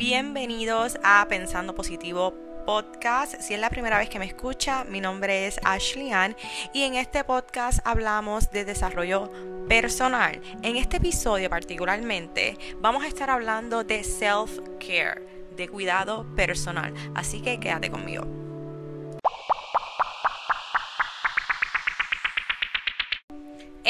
Bienvenidos 0.00 0.98
a 1.04 1.26
Pensando 1.28 1.74
Positivo 1.74 2.32
Podcast. 2.64 3.38
Si 3.38 3.52
es 3.52 3.60
la 3.60 3.68
primera 3.68 3.98
vez 3.98 4.08
que 4.08 4.18
me 4.18 4.24
escucha, 4.24 4.82
mi 4.84 4.98
nombre 4.98 5.46
es 5.46 5.60
Ashley 5.62 6.10
Ann 6.10 6.34
y 6.72 6.84
en 6.84 6.94
este 6.94 7.22
podcast 7.22 7.80
hablamos 7.84 8.50
de 8.50 8.64
desarrollo 8.64 9.30
personal. 9.68 10.40
En 10.62 10.78
este 10.78 10.96
episodio 10.96 11.50
particularmente 11.50 12.56
vamos 12.78 13.04
a 13.04 13.08
estar 13.08 13.28
hablando 13.28 13.84
de 13.84 14.02
self-care, 14.02 15.20
de 15.54 15.68
cuidado 15.68 16.24
personal. 16.34 16.94
Así 17.14 17.42
que 17.42 17.60
quédate 17.60 17.90
conmigo. 17.90 18.39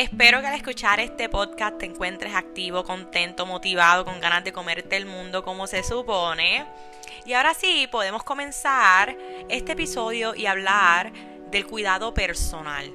Espero 0.00 0.40
que 0.40 0.46
al 0.46 0.54
escuchar 0.54 0.98
este 0.98 1.28
podcast 1.28 1.76
te 1.76 1.84
encuentres 1.84 2.34
activo, 2.34 2.84
contento, 2.84 3.44
motivado, 3.44 4.06
con 4.06 4.18
ganas 4.18 4.42
de 4.42 4.50
comerte 4.50 4.96
el 4.96 5.04
mundo 5.04 5.44
como 5.44 5.66
se 5.66 5.82
supone. 5.82 6.64
Y 7.26 7.34
ahora 7.34 7.52
sí, 7.52 7.86
podemos 7.92 8.24
comenzar 8.24 9.14
este 9.50 9.72
episodio 9.72 10.34
y 10.34 10.46
hablar 10.46 11.12
del 11.50 11.66
cuidado 11.66 12.14
personal. 12.14 12.90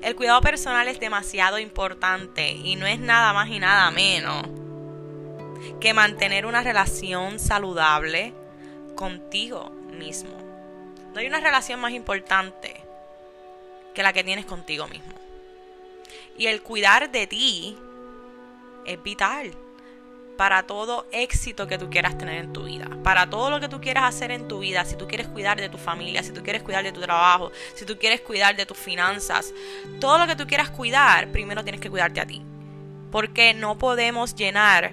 El 0.00 0.14
cuidado 0.14 0.40
personal 0.42 0.86
es 0.86 1.00
demasiado 1.00 1.58
importante 1.58 2.52
y 2.52 2.76
no 2.76 2.86
es 2.86 3.00
nada 3.00 3.32
más 3.32 3.48
y 3.48 3.58
nada 3.58 3.90
menos 3.90 4.44
que 5.80 5.92
mantener 5.92 6.46
una 6.46 6.62
relación 6.62 7.40
saludable 7.40 8.32
contigo 8.94 9.70
mismo. 9.90 10.38
No 11.12 11.18
hay 11.18 11.26
una 11.26 11.40
relación 11.40 11.80
más 11.80 11.90
importante 11.90 12.80
que 13.92 14.04
la 14.04 14.12
que 14.12 14.22
tienes 14.22 14.46
contigo 14.46 14.86
mismo. 14.86 15.25
Y 16.38 16.46
el 16.46 16.62
cuidar 16.62 17.10
de 17.10 17.26
ti 17.26 17.76
es 18.84 19.02
vital 19.02 19.52
para 20.36 20.64
todo 20.64 21.06
éxito 21.12 21.66
que 21.66 21.78
tú 21.78 21.88
quieras 21.88 22.18
tener 22.18 22.44
en 22.44 22.52
tu 22.52 22.64
vida, 22.64 22.88
para 23.02 23.28
todo 23.28 23.50
lo 23.50 23.58
que 23.58 23.68
tú 23.68 23.80
quieras 23.80 24.04
hacer 24.04 24.30
en 24.30 24.48
tu 24.48 24.58
vida, 24.58 24.84
si 24.84 24.96
tú 24.96 25.08
quieres 25.08 25.28
cuidar 25.28 25.58
de 25.58 25.68
tu 25.68 25.78
familia, 25.78 26.22
si 26.22 26.32
tú 26.32 26.42
quieres 26.42 26.62
cuidar 26.62 26.84
de 26.84 26.92
tu 26.92 27.00
trabajo, 27.00 27.50
si 27.74 27.84
tú 27.84 27.96
quieres 27.98 28.20
cuidar 28.20 28.54
de 28.54 28.66
tus 28.66 28.76
finanzas, 28.76 29.54
todo 29.98 30.18
lo 30.18 30.26
que 30.26 30.36
tú 30.36 30.46
quieras 30.46 30.70
cuidar, 30.70 31.28
primero 31.32 31.64
tienes 31.64 31.80
que 31.80 31.90
cuidarte 31.90 32.20
a 32.20 32.26
ti. 32.26 32.42
Porque 33.10 33.54
no 33.54 33.78
podemos 33.78 34.34
llenar 34.34 34.92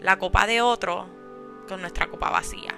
la 0.00 0.18
copa 0.18 0.46
de 0.46 0.60
otro 0.60 1.08
con 1.66 1.80
nuestra 1.80 2.06
copa 2.06 2.30
vacía. 2.30 2.74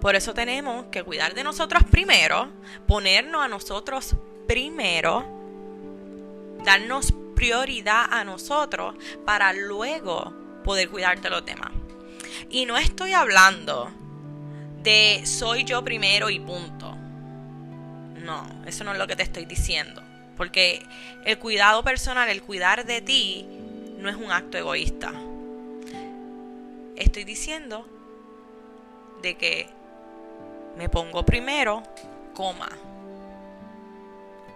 Por 0.00 0.16
eso 0.16 0.34
tenemos 0.34 0.86
que 0.86 1.04
cuidar 1.04 1.34
de 1.34 1.44
nosotros 1.44 1.84
primero, 1.88 2.48
ponernos 2.88 3.44
a 3.44 3.48
nosotros 3.48 4.16
primero 4.48 5.41
darnos 6.64 7.12
prioridad 7.34 8.06
a 8.10 8.24
nosotros 8.24 8.94
para 9.24 9.52
luego 9.52 10.32
poder 10.64 10.88
cuidar 10.88 11.20
de 11.20 11.30
los 11.30 11.44
demás. 11.44 11.72
Y 12.50 12.66
no 12.66 12.78
estoy 12.78 13.12
hablando 13.12 13.90
de 14.82 15.22
soy 15.24 15.64
yo 15.64 15.82
primero 15.82 16.30
y 16.30 16.38
punto. 16.38 16.94
No, 18.22 18.46
eso 18.66 18.84
no 18.84 18.92
es 18.92 18.98
lo 18.98 19.06
que 19.06 19.16
te 19.16 19.22
estoy 19.22 19.44
diciendo. 19.44 20.02
Porque 20.36 20.84
el 21.24 21.38
cuidado 21.38 21.82
personal, 21.82 22.28
el 22.28 22.42
cuidar 22.42 22.86
de 22.86 23.00
ti, 23.00 23.46
no 23.98 24.08
es 24.08 24.16
un 24.16 24.30
acto 24.30 24.58
egoísta. 24.58 25.12
Estoy 26.96 27.24
diciendo 27.24 27.86
de 29.22 29.36
que 29.36 29.68
me 30.76 30.88
pongo 30.88 31.24
primero, 31.24 31.82
coma. 32.34 32.68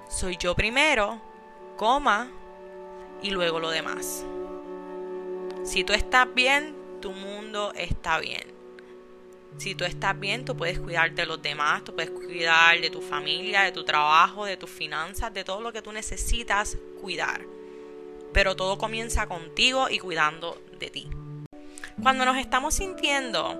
Soy 0.09 0.37
yo 0.37 0.55
primero 0.55 1.21
coma 1.77 2.31
y 3.23 3.31
luego 3.31 3.61
lo 3.61 3.71
demás. 3.71 4.25
Si 5.65 5.85
tú 5.85 5.93
estás 5.93 6.33
bien, 6.35 6.75
tu 7.01 7.13
mundo 7.13 7.73
está 7.75 8.19
bien. 8.19 8.55
Si 9.59 9.75
tú 9.75 9.85
estás 9.85 10.19
bien, 10.19 10.45
tú 10.45 10.57
puedes 10.57 10.79
cuidar 10.79 11.13
de 11.15 11.25
los 11.25 11.41
demás, 11.41 11.83
tú 11.83 11.95
puedes 11.95 12.11
cuidar 12.11 12.81
de 12.81 12.91
tu 12.91 13.01
familia, 13.01 13.63
de 13.63 13.73
tu 13.73 13.85
trabajo, 13.85 14.45
de 14.45 14.57
tus 14.57 14.71
finanzas, 14.71 15.33
de 15.33 15.45
todo 15.45 15.61
lo 15.61 15.73
que 15.73 15.83
tú 15.83 15.93
necesitas 15.93 16.77
cuidar. 17.01 17.41
Pero 18.33 18.55
todo 18.55 18.77
comienza 18.77 19.27
contigo 19.27 19.89
y 19.89 19.99
cuidando 19.99 20.61
de 20.79 20.91
ti. 20.91 21.09
Cuando 22.03 22.27
nos 22.27 22.37
estamos 22.37 22.75
sintiendo 22.75 23.59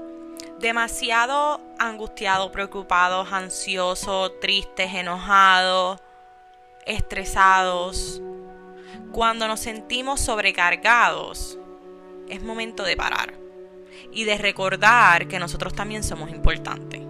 demasiado 0.59 1.61
angustiados, 1.79 2.51
preocupados, 2.51 3.33
ansiosos, 3.33 4.39
tristes, 4.41 4.93
enojados, 4.95 5.99
estresados, 6.87 8.23
cuando 9.13 9.49
nos 9.49 9.61
sentimos 9.61 10.21
sobrecargados, 10.21 11.59
es 12.29 12.43
momento 12.43 12.83
de 12.83 12.97
parar 12.97 13.35
y 14.13 14.25
de 14.25 14.39
recordar 14.39 15.29
que 15.29 15.39
nosotros 15.39 15.75
también 15.75 16.03
somos 16.03 16.31
importantes. 16.31 17.03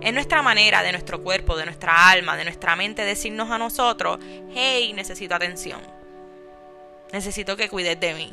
Es 0.00 0.14
nuestra 0.14 0.42
manera, 0.42 0.82
de 0.82 0.92
nuestro 0.92 1.22
cuerpo, 1.22 1.56
de 1.56 1.66
nuestra 1.66 2.10
alma, 2.10 2.36
de 2.36 2.44
nuestra 2.44 2.76
mente, 2.76 3.04
decirnos 3.04 3.50
a 3.50 3.58
nosotros, 3.58 4.18
hey, 4.54 4.92
necesito 4.94 5.34
atención. 5.34 5.80
Necesito 7.12 7.56
que 7.56 7.68
cuides 7.68 7.98
de 7.98 8.14
mí. 8.14 8.32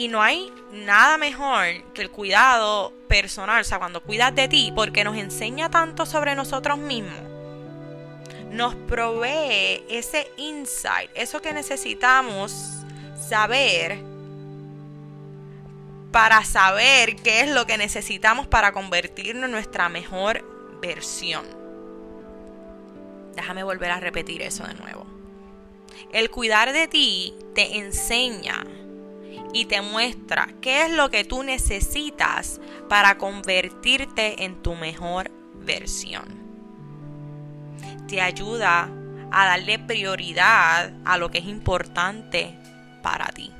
Y 0.00 0.08
no 0.08 0.22
hay 0.22 0.50
nada 0.72 1.18
mejor 1.18 1.66
que 1.92 2.00
el 2.00 2.10
cuidado 2.10 2.94
personal, 3.06 3.60
o 3.60 3.64
sea, 3.64 3.78
cuando 3.78 4.02
cuidas 4.02 4.34
de 4.34 4.48
ti, 4.48 4.72
porque 4.74 5.04
nos 5.04 5.14
enseña 5.14 5.68
tanto 5.68 6.06
sobre 6.06 6.34
nosotros 6.34 6.78
mismos. 6.78 7.20
Nos 8.50 8.74
provee 8.74 9.84
ese 9.90 10.32
insight, 10.38 11.10
eso 11.12 11.42
que 11.42 11.52
necesitamos 11.52 12.78
saber 13.28 13.98
para 16.12 16.46
saber 16.46 17.16
qué 17.16 17.42
es 17.42 17.50
lo 17.50 17.66
que 17.66 17.76
necesitamos 17.76 18.46
para 18.46 18.72
convertirnos 18.72 19.44
en 19.44 19.50
nuestra 19.50 19.90
mejor 19.90 20.42
versión. 20.80 21.44
Déjame 23.36 23.64
volver 23.64 23.90
a 23.90 24.00
repetir 24.00 24.40
eso 24.40 24.64
de 24.66 24.72
nuevo. 24.72 25.04
El 26.10 26.30
cuidar 26.30 26.72
de 26.72 26.88
ti 26.88 27.34
te 27.54 27.76
enseña 27.76 28.64
y 29.52 29.64
te 29.66 29.82
muestra 29.82 30.48
qué 30.60 30.84
es 30.84 30.92
lo 30.92 31.10
que 31.10 31.24
tú 31.24 31.42
necesitas 31.42 32.60
para 32.88 33.18
convertirte 33.18 34.44
en 34.44 34.62
tu 34.62 34.74
mejor 34.74 35.30
versión. 35.54 36.40
Te 38.08 38.20
ayuda 38.20 38.90
a 39.30 39.46
darle 39.46 39.78
prioridad 39.78 40.92
a 41.04 41.18
lo 41.18 41.30
que 41.30 41.38
es 41.38 41.44
importante 41.46 42.56
para 43.02 43.26
ti. 43.28 43.52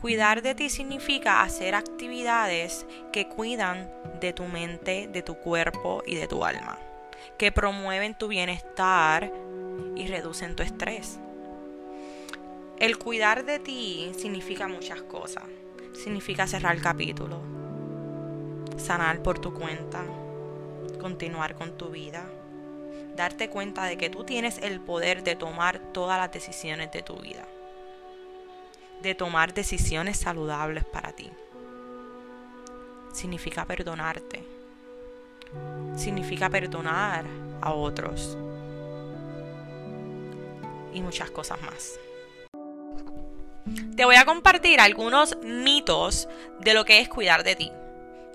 Cuidar 0.00 0.40
de 0.40 0.54
ti 0.54 0.70
significa 0.70 1.42
hacer 1.42 1.74
actividades 1.74 2.86
que 3.12 3.28
cuidan 3.28 3.90
de 4.20 4.32
tu 4.32 4.44
mente, 4.44 5.08
de 5.12 5.22
tu 5.22 5.34
cuerpo 5.34 6.02
y 6.06 6.14
de 6.14 6.26
tu 6.26 6.42
alma, 6.42 6.78
que 7.36 7.52
promueven 7.52 8.16
tu 8.16 8.28
bienestar 8.28 9.30
y 9.96 10.06
reducen 10.06 10.56
tu 10.56 10.62
estrés. 10.62 11.20
El 12.80 12.96
cuidar 12.96 13.44
de 13.44 13.58
ti 13.58 14.10
significa 14.16 14.66
muchas 14.66 15.02
cosas. 15.02 15.44
Significa 15.92 16.46
cerrar 16.46 16.74
el 16.74 16.80
capítulo, 16.80 17.38
sanar 18.78 19.22
por 19.22 19.38
tu 19.38 19.52
cuenta, 19.52 20.02
continuar 20.98 21.56
con 21.56 21.76
tu 21.76 21.90
vida, 21.90 22.24
darte 23.16 23.50
cuenta 23.50 23.84
de 23.84 23.98
que 23.98 24.08
tú 24.08 24.24
tienes 24.24 24.56
el 24.56 24.80
poder 24.80 25.22
de 25.22 25.36
tomar 25.36 25.78
todas 25.92 26.18
las 26.18 26.32
decisiones 26.32 26.90
de 26.90 27.02
tu 27.02 27.16
vida, 27.16 27.46
de 29.02 29.14
tomar 29.14 29.52
decisiones 29.52 30.18
saludables 30.18 30.86
para 30.86 31.12
ti. 31.12 31.30
Significa 33.12 33.66
perdonarte, 33.66 34.42
significa 35.96 36.48
perdonar 36.48 37.26
a 37.60 37.74
otros 37.74 38.38
y 40.94 41.02
muchas 41.02 41.30
cosas 41.30 41.60
más 41.60 42.00
te 43.96 44.04
voy 44.04 44.16
a 44.16 44.24
compartir 44.24 44.80
algunos 44.80 45.36
mitos 45.42 46.26
de 46.60 46.74
lo 46.74 46.84
que 46.84 47.00
es 47.00 47.08
cuidar 47.08 47.44
de 47.44 47.56
ti. 47.56 47.70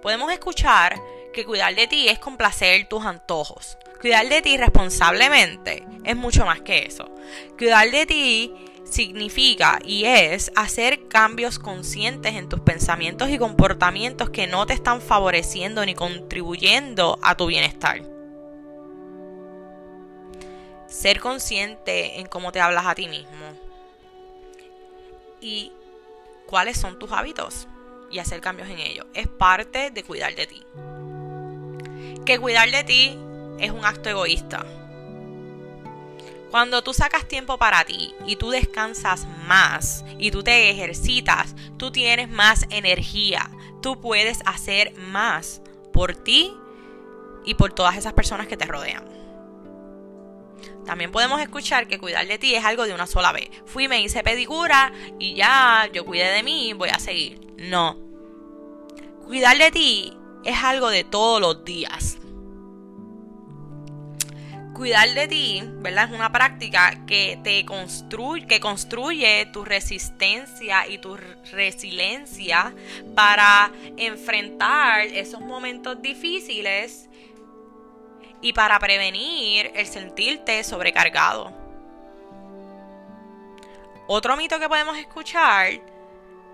Podemos 0.01 0.31
escuchar 0.31 0.95
que 1.33 1.43
cuidar 1.43 1.73
de 1.73 1.87
ti 1.87 2.07
es 2.07 2.19
complacer 2.19 2.87
tus 2.87 3.03
antojos. 3.03 3.77
Cuidar 3.99 4.29
de 4.29 4.43
ti 4.43 4.57
responsablemente 4.57 5.83
es 6.03 6.15
mucho 6.15 6.45
más 6.45 6.61
que 6.61 6.85
eso. 6.85 7.09
Cuidar 7.57 7.89
de 7.89 8.05
ti 8.05 8.53
significa 8.83 9.79
y 9.83 10.05
es 10.05 10.51
hacer 10.55 11.07
cambios 11.07 11.57
conscientes 11.57 12.35
en 12.35 12.47
tus 12.47 12.59
pensamientos 12.59 13.29
y 13.29 13.39
comportamientos 13.39 14.29
que 14.29 14.45
no 14.45 14.67
te 14.67 14.73
están 14.73 15.01
favoreciendo 15.01 15.83
ni 15.85 15.95
contribuyendo 15.95 17.17
a 17.23 17.35
tu 17.35 17.47
bienestar. 17.47 18.03
Ser 20.87 21.19
consciente 21.19 22.19
en 22.19 22.27
cómo 22.27 22.51
te 22.51 22.61
hablas 22.61 22.85
a 22.85 22.93
ti 22.93 23.07
mismo 23.07 23.64
y 25.45 25.71
cuáles 26.47 26.75
son 26.75 26.97
tus 26.97 27.11
hábitos 27.11 27.67
y 28.09 28.17
hacer 28.17 28.41
cambios 28.41 28.67
en 28.67 28.79
ellos. 28.79 29.05
Es 29.13 29.27
parte 29.27 29.91
de 29.91 30.03
cuidar 30.03 30.33
de 30.33 30.47
ti. 30.47 30.63
Que 32.25 32.39
cuidar 32.39 32.71
de 32.71 32.83
ti 32.83 33.19
es 33.59 33.69
un 33.69 33.85
acto 33.85 34.09
egoísta. 34.09 34.65
Cuando 36.49 36.81
tú 36.83 36.93
sacas 36.93 37.27
tiempo 37.27 37.59
para 37.59 37.85
ti 37.85 38.15
y 38.25 38.37
tú 38.37 38.49
descansas 38.49 39.27
más 39.45 40.03
y 40.17 40.31
tú 40.31 40.41
te 40.41 40.71
ejercitas, 40.71 41.55
tú 41.77 41.91
tienes 41.91 42.27
más 42.27 42.65
energía, 42.71 43.51
tú 43.81 44.01
puedes 44.01 44.39
hacer 44.45 44.95
más 44.97 45.61
por 45.93 46.15
ti 46.15 46.55
y 47.45 47.53
por 47.53 47.71
todas 47.71 47.97
esas 47.97 48.13
personas 48.13 48.47
que 48.47 48.57
te 48.57 48.65
rodean. 48.65 49.03
También 50.85 51.11
podemos 51.11 51.41
escuchar 51.41 51.87
que 51.87 51.99
cuidar 51.99 52.27
de 52.27 52.37
ti 52.37 52.55
es 52.55 52.63
algo 52.63 52.85
de 52.85 52.93
una 52.93 53.07
sola 53.07 53.31
vez. 53.31 53.49
Fui, 53.65 53.87
me 53.87 54.01
hice 54.01 54.23
pedicura 54.23 54.93
y 55.19 55.33
ya, 55.35 55.89
yo 55.91 56.05
cuidé 56.05 56.31
de 56.31 56.43
mí, 56.43 56.73
voy 56.73 56.89
a 56.89 56.99
seguir. 56.99 57.39
No. 57.57 57.97
Cuidar 59.25 59.57
de 59.57 59.71
ti 59.71 60.13
es 60.43 60.63
algo 60.63 60.89
de 60.89 61.03
todos 61.03 61.41
los 61.41 61.65
días. 61.65 62.19
Cuidar 64.75 65.13
de 65.13 65.27
ti, 65.29 65.63
¿verdad? 65.77 66.09
Es 66.09 66.11
una 66.11 66.33
práctica 66.33 67.05
que 67.07 67.39
te 67.43 67.63
construye, 67.63 68.45
que 68.45 68.59
construye 68.59 69.47
tu 69.53 69.63
resistencia 69.63 70.85
y 70.87 70.97
tu 70.97 71.17
resiliencia 71.51 72.75
para 73.15 73.71
enfrentar 73.95 75.07
esos 75.07 75.39
momentos 75.39 76.01
difíciles 76.01 77.04
y 78.45 78.53
para 78.53 78.77
prevenir 78.77 79.71
el 79.73 79.87
sentirte 79.87 80.63
sobrecargado. 80.63 81.51
Otro 84.05 84.37
mito 84.37 84.59
que 84.59 84.69
podemos 84.69 84.99
escuchar 84.99 85.81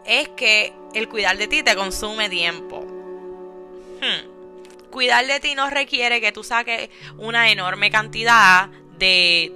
es 0.06 0.30
que 0.30 0.72
el 0.94 1.10
cuidar 1.10 1.36
de 1.36 1.50
ti 1.50 1.64
te 1.64 1.76
consume 1.76 2.30
tiempo. 2.30 2.80
Hmm. 2.80 4.90
Cuidar 4.90 5.28
de 5.28 5.42
ti 5.42 5.54
no 5.54 5.70
requiere 5.70 6.22
que 6.22 6.32
tú 6.32 6.46
saques 6.46 6.90
una 7.18 7.52
enorme 7.52 7.92
cantidad 7.92 8.70
de 8.98 9.52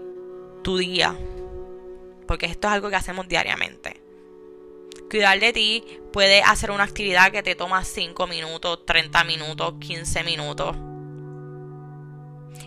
tu 0.62 0.78
día. 0.78 1.16
Porque 2.28 2.48
esto 2.48 2.68
es 2.68 2.74
algo 2.74 2.90
que 2.90 2.98
hacemos 2.98 3.30
diariamente. 3.30 4.02
Cuidar 5.10 5.40
de 5.40 5.54
ti 5.54 5.86
puede 6.12 6.44
hacer 6.44 6.72
una 6.72 6.84
actividad 6.84 7.32
que 7.32 7.44
te 7.44 7.56
toma 7.56 7.86
5 7.86 8.28
minutos, 8.28 8.86
30 8.86 9.24
minutos, 9.24 9.76
15 9.80 10.24
minutos. 10.26 10.76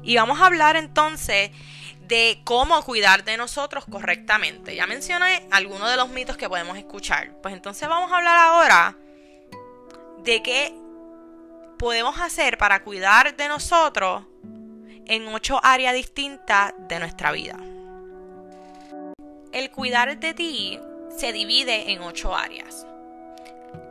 Y 0.09 0.17
vamos 0.17 0.41
a 0.41 0.47
hablar 0.47 0.77
entonces 0.77 1.51
de 2.07 2.41
cómo 2.45 2.83
cuidar 2.83 3.25
de 3.25 3.37
nosotros 3.37 3.85
correctamente. 3.85 4.75
Ya 4.75 4.87
mencioné 4.87 5.47
algunos 5.51 5.91
de 5.91 5.99
los 5.99 6.09
mitos 6.09 6.39
que 6.39 6.49
podemos 6.49 6.79
escuchar. 6.79 7.35
Pues 7.43 7.53
entonces 7.53 7.87
vamos 7.87 8.11
a 8.11 8.17
hablar 8.17 8.39
ahora 8.39 8.97
de 10.25 10.43
qué 10.43 10.75
podemos 11.79 12.19
hacer 12.23 12.57
para 12.57 12.83
cuidar 12.83 13.37
de 13.37 13.49
nosotros 13.49 14.25
en 15.05 15.29
ocho 15.29 15.61
áreas 15.63 15.93
distintas 15.93 16.73
de 16.89 17.01
nuestra 17.01 17.31
vida. 17.31 17.59
El 19.53 19.71
cuidar 19.71 20.19
de 20.19 20.33
ti 20.33 20.81
se 21.15 21.35
divide 21.35 21.93
en 21.93 22.01
ocho 22.01 22.35
áreas. 22.35 22.87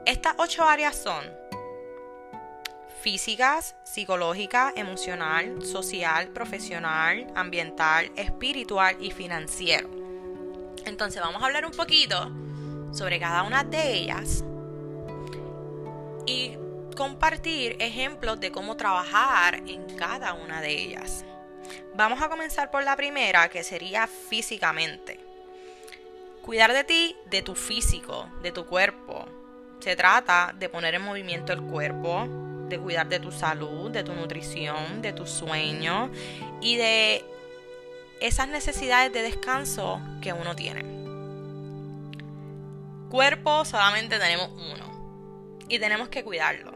Estas 0.08 0.34
ocho 0.40 0.68
áreas 0.68 0.96
son 0.96 1.24
físicas, 3.02 3.76
psicológica, 3.84 4.74
emocional, 4.76 5.64
social, 5.64 6.30
profesional, 6.30 7.28
ambiental, 7.36 8.12
espiritual 8.16 8.98
y 9.00 9.12
financiero. 9.12 9.90
Entonces 10.86 11.22
vamos 11.22 11.42
a 11.42 11.46
hablar 11.46 11.66
un 11.66 11.74
poquito 11.74 12.32
sobre 12.92 13.20
cada 13.20 13.44
una 13.44 13.64
de 13.64 13.94
ellas 13.94 14.44
y 16.26 16.58
compartir 16.96 17.78
ejemplos 17.80 18.40
de 18.40 18.52
cómo 18.52 18.76
trabajar 18.76 19.56
en 19.68 19.86
cada 19.96 20.34
una 20.34 20.62
de 20.62 20.72
ellas. 20.72 21.24
Vamos 21.96 22.22
a 22.22 22.30
comenzar 22.30 22.72
por 22.72 22.84
la 22.84 22.96
primera, 22.96 23.50
que 23.50 23.64
sería 23.64 24.08
físicamente. 24.08 25.20
Cuidar 26.42 26.74
de 26.74 26.84
ti, 26.84 27.16
de 27.30 27.42
tu 27.42 27.56
físico, 27.56 28.30
de 28.42 28.52
tu 28.52 28.66
cuerpo. 28.66 29.26
Se 29.80 29.96
trata 29.96 30.54
de 30.58 30.70
poner 30.70 30.96
en 30.96 31.02
movimiento 31.02 31.54
el 31.54 31.62
cuerpo, 31.62 32.28
de 32.68 32.80
cuidar 32.80 33.08
de 33.08 33.20
tu 33.20 33.32
salud, 33.32 33.92
de 33.92 34.04
tu 34.04 34.14
nutrición, 34.14 35.02
de 35.02 35.14
tu 35.14 35.26
sueño 35.26 36.12
y 36.62 36.76
de 36.76 37.24
esas 38.20 38.48
necesidades 38.48 39.14
de 39.14 39.22
descanso 39.22 40.02
que 40.22 40.34
uno 40.34 40.56
tiene. 40.56 40.84
Cuerpo 43.10 43.64
solamente 43.64 44.20
tenemos 44.20 44.50
uno 44.52 45.66
y 45.70 45.80
tenemos 45.80 46.10
que 46.10 46.24
cuidarlo. 46.24 46.74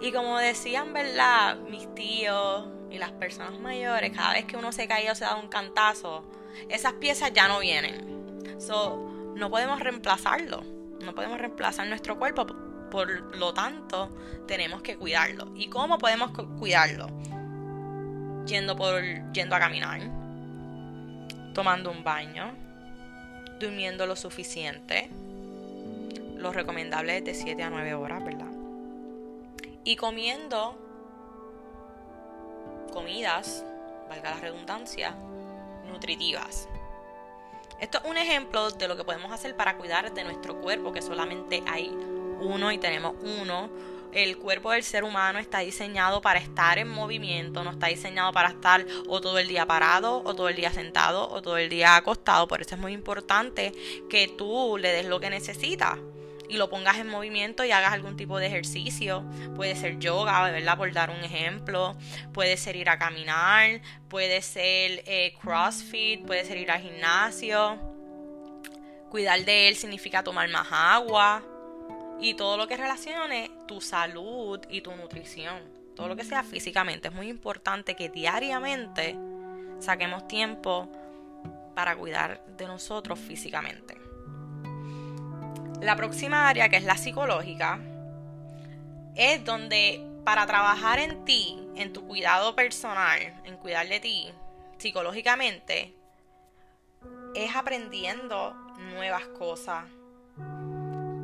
Y 0.00 0.12
como 0.12 0.38
decían, 0.38 0.92
¿verdad? 0.92 1.58
Mis 1.68 1.94
tíos 1.94 2.66
y 2.90 2.98
las 2.98 3.12
personas 3.12 3.58
mayores, 3.60 4.16
cada 4.16 4.32
vez 4.32 4.46
que 4.46 4.56
uno 4.56 4.72
se 4.72 4.88
cae 4.88 5.10
o 5.10 5.14
se 5.14 5.24
da 5.24 5.36
un 5.36 5.48
cantazo, 5.48 6.24
esas 6.68 6.94
piezas 6.94 7.32
ya 7.32 7.48
no 7.48 7.60
vienen. 7.60 8.58
So, 8.58 8.96
no 9.36 9.50
podemos 9.50 9.78
reemplazarlo. 9.80 10.62
No 11.00 11.14
podemos 11.14 11.38
reemplazar 11.38 11.86
nuestro 11.86 12.18
cuerpo 12.18 12.46
por 12.90 13.36
lo 13.36 13.54
tanto, 13.54 14.10
tenemos 14.46 14.82
que 14.82 14.96
cuidarlo. 14.96 15.52
¿Y 15.54 15.68
cómo 15.68 15.98
podemos 15.98 16.32
cuidarlo? 16.58 17.08
Yendo, 18.46 18.76
por, 18.76 19.02
yendo 19.32 19.54
a 19.54 19.58
caminar, 19.58 20.00
tomando 21.54 21.90
un 21.90 22.02
baño, 22.02 22.52
durmiendo 23.58 24.06
lo 24.06 24.16
suficiente. 24.16 25.08
Lo 26.36 26.52
recomendable 26.52 27.18
es 27.18 27.24
de 27.24 27.34
7 27.34 27.62
a 27.62 27.70
9 27.70 27.94
horas, 27.94 28.24
¿verdad? 28.24 28.50
Y 29.84 29.96
comiendo 29.96 30.76
comidas, 32.92 33.64
valga 34.08 34.30
la 34.30 34.40
redundancia, 34.40 35.14
nutritivas. 35.90 36.68
Esto 37.80 37.98
es 37.98 38.10
un 38.10 38.16
ejemplo 38.16 38.70
de 38.70 38.88
lo 38.88 38.96
que 38.96 39.04
podemos 39.04 39.32
hacer 39.32 39.56
para 39.56 39.76
cuidar 39.76 40.12
de 40.12 40.24
nuestro 40.24 40.60
cuerpo, 40.60 40.92
que 40.92 41.00
solamente 41.00 41.62
hay 41.66 41.90
uno 42.40 42.72
y 42.72 42.78
tenemos 42.78 43.14
uno. 43.40 43.70
El 44.12 44.38
cuerpo 44.38 44.72
del 44.72 44.82
ser 44.82 45.04
humano 45.04 45.38
está 45.38 45.60
diseñado 45.60 46.20
para 46.20 46.40
estar 46.40 46.78
en 46.78 46.88
movimiento, 46.88 47.62
no 47.62 47.70
está 47.70 47.86
diseñado 47.86 48.32
para 48.32 48.48
estar 48.48 48.84
o 49.06 49.20
todo 49.20 49.38
el 49.38 49.46
día 49.46 49.66
parado, 49.66 50.22
o 50.24 50.34
todo 50.34 50.48
el 50.48 50.56
día 50.56 50.72
sentado, 50.72 51.28
o 51.30 51.40
todo 51.42 51.56
el 51.58 51.68
día 51.68 51.94
acostado. 51.94 52.48
Por 52.48 52.60
eso 52.60 52.74
es 52.74 52.80
muy 52.80 52.92
importante 52.92 53.72
que 54.08 54.26
tú 54.26 54.78
le 54.78 54.90
des 54.90 55.06
lo 55.06 55.20
que 55.20 55.30
necesitas 55.30 55.96
y 56.48 56.56
lo 56.56 56.68
pongas 56.68 56.98
en 56.98 57.06
movimiento 57.06 57.64
y 57.64 57.70
hagas 57.70 57.92
algún 57.92 58.16
tipo 58.16 58.38
de 58.38 58.48
ejercicio. 58.48 59.22
Puede 59.54 59.76
ser 59.76 60.00
yoga, 60.00 60.50
¿verdad? 60.50 60.76
Por 60.76 60.92
dar 60.92 61.10
un 61.10 61.22
ejemplo. 61.22 61.96
Puede 62.32 62.56
ser 62.56 62.74
ir 62.74 62.88
a 62.88 62.98
caminar, 62.98 63.80
puede 64.08 64.42
ser 64.42 65.04
eh, 65.06 65.34
CrossFit, 65.40 66.26
puede 66.26 66.44
ser 66.44 66.56
ir 66.56 66.72
al 66.72 66.80
gimnasio. 66.80 67.78
Cuidar 69.08 69.44
de 69.44 69.68
él 69.68 69.76
significa 69.76 70.24
tomar 70.24 70.48
más 70.48 70.66
agua 70.72 71.44
y 72.20 72.34
todo 72.34 72.56
lo 72.56 72.66
que 72.66 72.76
relacione 72.76 73.50
tu 73.66 73.80
salud 73.80 74.60
y 74.68 74.80
tu 74.80 74.94
nutrición. 74.94 75.58
Todo 75.94 76.08
lo 76.08 76.16
que 76.16 76.24
sea 76.24 76.42
físicamente. 76.42 77.08
Es 77.08 77.14
muy 77.14 77.28
importante 77.28 77.94
que 77.94 78.08
diariamente 78.08 79.16
saquemos 79.80 80.28
tiempo 80.28 80.88
para 81.74 81.96
cuidar 81.96 82.44
de 82.56 82.66
nosotros 82.66 83.18
físicamente. 83.18 83.96
La 85.80 85.96
próxima 85.96 86.48
área, 86.48 86.68
que 86.68 86.76
es 86.76 86.84
la 86.84 86.96
psicológica, 86.96 87.80
es 89.16 89.44
donde 89.44 90.06
para 90.24 90.46
trabajar 90.46 90.98
en 90.98 91.24
ti, 91.24 91.58
en 91.76 91.92
tu 91.92 92.06
cuidado 92.06 92.54
personal, 92.54 93.40
en 93.44 93.56
cuidar 93.56 93.88
de 93.88 94.00
ti 94.00 94.28
psicológicamente, 94.78 95.94
es 97.34 97.54
aprendiendo 97.54 98.54
nuevas 98.92 99.26
cosas, 99.38 99.84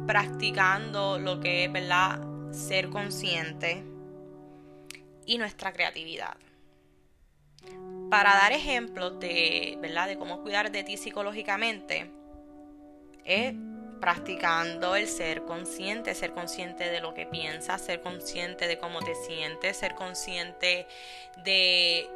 practicando 0.06 1.18
lo 1.18 1.40
que 1.40 1.64
es, 1.64 1.72
¿verdad? 1.72 2.20
Ser 2.52 2.88
consciente 2.90 3.84
y 5.26 5.38
nuestra 5.38 5.72
creatividad. 5.72 6.36
Para 8.10 8.34
dar 8.34 8.52
ejemplos 8.52 9.18
de, 9.18 9.78
¿verdad? 9.80 10.06
De 10.06 10.16
cómo 10.16 10.42
cuidar 10.42 10.70
de 10.70 10.84
ti 10.84 10.96
psicológicamente, 10.96 12.10
es 13.24 13.54
practicando 14.00 14.94
el 14.94 15.08
ser 15.08 15.42
consciente, 15.42 16.14
ser 16.14 16.32
consciente 16.32 16.88
de 16.90 17.00
lo 17.00 17.14
que 17.14 17.26
piensas, 17.26 17.82
ser 17.82 18.00
consciente 18.02 18.68
de 18.68 18.78
cómo 18.78 19.00
te 19.00 19.14
sientes, 19.14 19.76
ser 19.76 19.94
consciente 19.94 20.86
de 21.44 22.08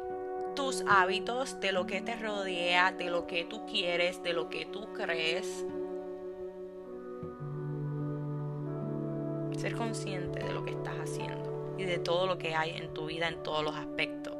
tus 0.55 0.83
hábitos, 0.87 1.59
de 1.59 1.71
lo 1.71 1.85
que 1.85 2.01
te 2.01 2.15
rodea, 2.15 2.91
de 2.91 3.09
lo 3.09 3.27
que 3.27 3.43
tú 3.45 3.65
quieres, 3.65 4.21
de 4.23 4.33
lo 4.33 4.49
que 4.49 4.65
tú 4.65 4.93
crees. 4.93 5.65
Ser 9.61 9.75
consciente 9.75 10.43
de 10.43 10.53
lo 10.53 10.65
que 10.65 10.71
estás 10.71 10.95
haciendo 10.95 11.75
y 11.77 11.83
de 11.83 11.99
todo 11.99 12.25
lo 12.25 12.37
que 12.37 12.55
hay 12.55 12.71
en 12.71 12.93
tu 12.93 13.05
vida 13.05 13.27
en 13.27 13.43
todos 13.43 13.63
los 13.63 13.75
aspectos. 13.75 14.35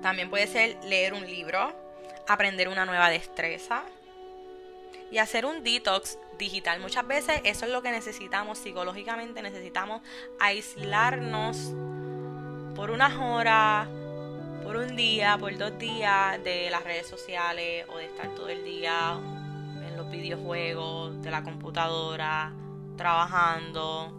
También 0.00 0.30
puede 0.30 0.46
ser 0.46 0.76
leer 0.84 1.12
un 1.12 1.26
libro, 1.26 1.72
aprender 2.28 2.68
una 2.68 2.86
nueva 2.86 3.10
destreza 3.10 3.82
y 5.10 5.18
hacer 5.18 5.44
un 5.44 5.64
detox 5.64 6.18
digital. 6.38 6.80
Muchas 6.80 7.06
veces 7.06 7.40
eso 7.44 7.66
es 7.66 7.72
lo 7.72 7.82
que 7.82 7.90
necesitamos 7.90 8.58
psicológicamente, 8.58 9.42
necesitamos 9.42 10.02
aislarnos 10.38 11.72
por 12.76 12.90
unas 12.90 13.14
horas, 13.18 13.88
por 14.62 14.76
un 14.76 14.94
día, 14.96 15.36
por 15.38 15.56
dos 15.56 15.76
días 15.78 16.42
de 16.44 16.70
las 16.70 16.84
redes 16.84 17.06
sociales 17.06 17.86
o 17.88 17.98
de 17.98 18.06
estar 18.06 18.34
todo 18.34 18.48
el 18.48 18.64
día 18.64 19.18
en 19.86 19.96
los 19.96 20.10
videojuegos, 20.10 21.20
de 21.22 21.30
la 21.30 21.42
computadora, 21.42 22.52
trabajando, 22.96 24.12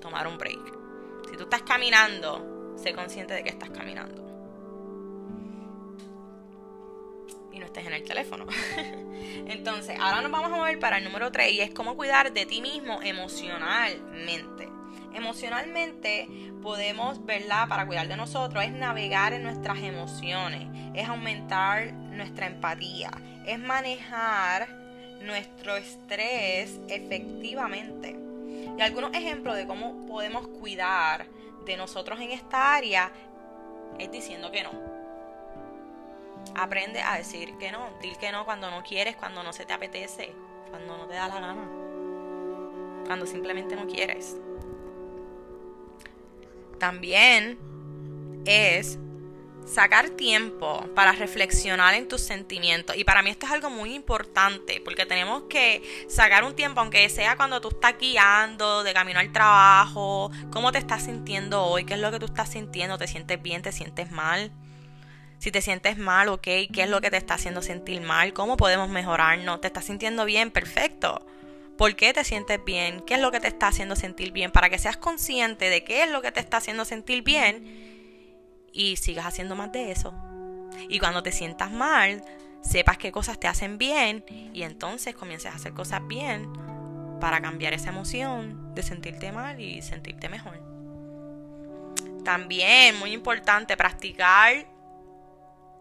tomar 0.00 0.26
un 0.26 0.38
break. 0.38 0.76
Si 1.30 1.36
tú 1.36 1.44
estás 1.44 1.62
caminando, 1.62 2.74
sé 2.76 2.94
consciente 2.94 3.34
de 3.34 3.42
que 3.42 3.50
estás 3.50 3.70
caminando. 3.70 4.24
Y 7.52 7.58
no 7.58 7.66
estés 7.66 7.86
en 7.86 7.92
el 7.94 8.04
teléfono. 8.04 8.46
Entonces, 9.46 9.98
ahora 9.98 10.20
nos 10.20 10.30
vamos 10.30 10.52
a 10.52 10.56
mover 10.56 10.78
para 10.78 10.98
el 10.98 11.04
número 11.04 11.32
3 11.32 11.52
y 11.52 11.60
es 11.60 11.70
cómo 11.70 11.96
cuidar 11.96 12.32
de 12.32 12.46
ti 12.46 12.60
mismo 12.60 13.00
emocionalmente. 13.02 14.68
Emocionalmente 15.14 16.28
podemos, 16.62 17.24
¿verdad? 17.24 17.68
Para 17.68 17.86
cuidar 17.86 18.06
de 18.06 18.16
nosotros 18.16 18.62
es 18.62 18.72
navegar 18.72 19.32
en 19.32 19.42
nuestras 19.42 19.78
emociones, 19.78 20.68
es 20.94 21.08
aumentar 21.08 21.94
nuestra 21.94 22.46
empatía, 22.46 23.10
es 23.46 23.58
manejar 23.58 24.85
nuestro 25.20 25.76
estrés 25.76 26.78
efectivamente. 26.88 28.16
Y 28.76 28.80
algunos 28.80 29.14
ejemplos 29.14 29.56
de 29.56 29.66
cómo 29.66 30.06
podemos 30.06 30.46
cuidar 30.48 31.26
de 31.64 31.76
nosotros 31.76 32.20
en 32.20 32.30
esta 32.30 32.74
área 32.74 33.10
es 33.98 34.10
diciendo 34.10 34.50
que 34.50 34.62
no. 34.62 34.70
Aprende 36.54 37.00
a 37.00 37.16
decir 37.16 37.56
que 37.58 37.72
no. 37.72 37.90
Dil 38.00 38.16
que 38.18 38.32
no 38.32 38.44
cuando 38.44 38.70
no 38.70 38.82
quieres, 38.82 39.16
cuando 39.16 39.42
no 39.42 39.52
se 39.52 39.66
te 39.66 39.72
apetece, 39.72 40.32
cuando 40.70 40.96
no 40.96 41.06
te 41.06 41.14
da 41.14 41.28
la 41.28 41.40
gana, 41.40 41.68
cuando 43.06 43.26
simplemente 43.26 43.76
no 43.76 43.86
quieres. 43.86 44.36
También 46.78 47.58
es 48.44 48.98
sacar 49.66 50.10
tiempo 50.10 50.84
para 50.94 51.12
reflexionar 51.12 51.94
en 51.94 52.08
tus 52.08 52.20
sentimientos. 52.20 52.96
Y 52.96 53.04
para 53.04 53.22
mí 53.22 53.30
esto 53.30 53.46
es 53.46 53.52
algo 53.52 53.68
muy 53.68 53.94
importante, 53.94 54.80
porque 54.84 55.06
tenemos 55.06 55.42
que 55.48 55.82
sacar 56.08 56.44
un 56.44 56.54
tiempo, 56.54 56.80
aunque 56.80 57.08
sea 57.08 57.36
cuando 57.36 57.60
tú 57.60 57.68
estás 57.68 57.98
guiando, 57.98 58.82
de 58.82 58.94
camino 58.94 59.18
al 59.18 59.32
trabajo, 59.32 60.30
cómo 60.50 60.72
te 60.72 60.78
estás 60.78 61.04
sintiendo 61.04 61.64
hoy, 61.64 61.84
qué 61.84 61.94
es 61.94 62.00
lo 62.00 62.10
que 62.10 62.18
tú 62.18 62.26
estás 62.26 62.50
sintiendo, 62.50 62.96
te 62.96 63.08
sientes 63.08 63.42
bien, 63.42 63.62
te 63.62 63.72
sientes 63.72 64.10
mal. 64.10 64.52
Si 65.38 65.50
te 65.50 65.60
sientes 65.60 65.98
mal, 65.98 66.28
ok, 66.28 66.42
¿qué 66.42 66.82
es 66.84 66.88
lo 66.88 67.00
que 67.00 67.10
te 67.10 67.18
está 67.18 67.34
haciendo 67.34 67.60
sentir 67.60 68.00
mal? 68.00 68.32
¿Cómo 68.32 68.56
podemos 68.56 68.88
mejorarnos? 68.88 69.60
¿Te 69.60 69.66
estás 69.66 69.84
sintiendo 69.84 70.24
bien? 70.24 70.50
Perfecto. 70.50 71.26
¿Por 71.76 71.94
qué 71.94 72.14
te 72.14 72.24
sientes 72.24 72.64
bien? 72.64 73.00
¿Qué 73.00 73.14
es 73.14 73.20
lo 73.20 73.30
que 73.30 73.40
te 73.40 73.48
está 73.48 73.68
haciendo 73.68 73.96
sentir 73.96 74.32
bien? 74.32 74.50
Para 74.50 74.70
que 74.70 74.78
seas 74.78 74.96
consciente 74.96 75.68
de 75.68 75.84
qué 75.84 76.04
es 76.04 76.10
lo 76.10 76.22
que 76.22 76.32
te 76.32 76.40
está 76.40 76.56
haciendo 76.56 76.86
sentir 76.86 77.22
bien 77.22 77.85
y 78.76 78.96
sigas 78.96 79.26
haciendo 79.26 79.56
más 79.56 79.72
de 79.72 79.90
eso. 79.90 80.14
Y 80.88 80.98
cuando 80.98 81.22
te 81.22 81.32
sientas 81.32 81.72
mal, 81.72 82.22
sepas 82.60 82.98
qué 82.98 83.10
cosas 83.10 83.40
te 83.40 83.48
hacen 83.48 83.78
bien 83.78 84.24
y 84.52 84.62
entonces 84.62 85.14
comiences 85.14 85.50
a 85.50 85.56
hacer 85.56 85.72
cosas 85.72 86.06
bien 86.06 86.52
para 87.18 87.40
cambiar 87.40 87.72
esa 87.72 87.88
emoción 87.88 88.74
de 88.74 88.82
sentirte 88.82 89.32
mal 89.32 89.58
y 89.58 89.80
sentirte 89.80 90.28
mejor. 90.28 90.60
También, 92.22 92.98
muy 92.98 93.12
importante, 93.12 93.76
practicar 93.76 94.66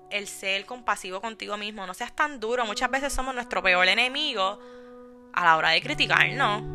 el 0.09 0.27
ser 0.27 0.65
compasivo 0.65 1.19
contigo 1.19 1.57
mismo. 1.57 1.85
No 1.85 1.93
seas 1.93 2.15
tan 2.15 2.39
duro. 2.39 2.65
Muchas 2.65 2.89
veces 2.89 3.11
somos 3.11 3.35
nuestro 3.35 3.61
peor 3.61 3.87
enemigo 3.87 4.59
a 5.33 5.43
la 5.43 5.57
hora 5.57 5.71
de 5.71 5.81
criticarnos. 5.81 6.74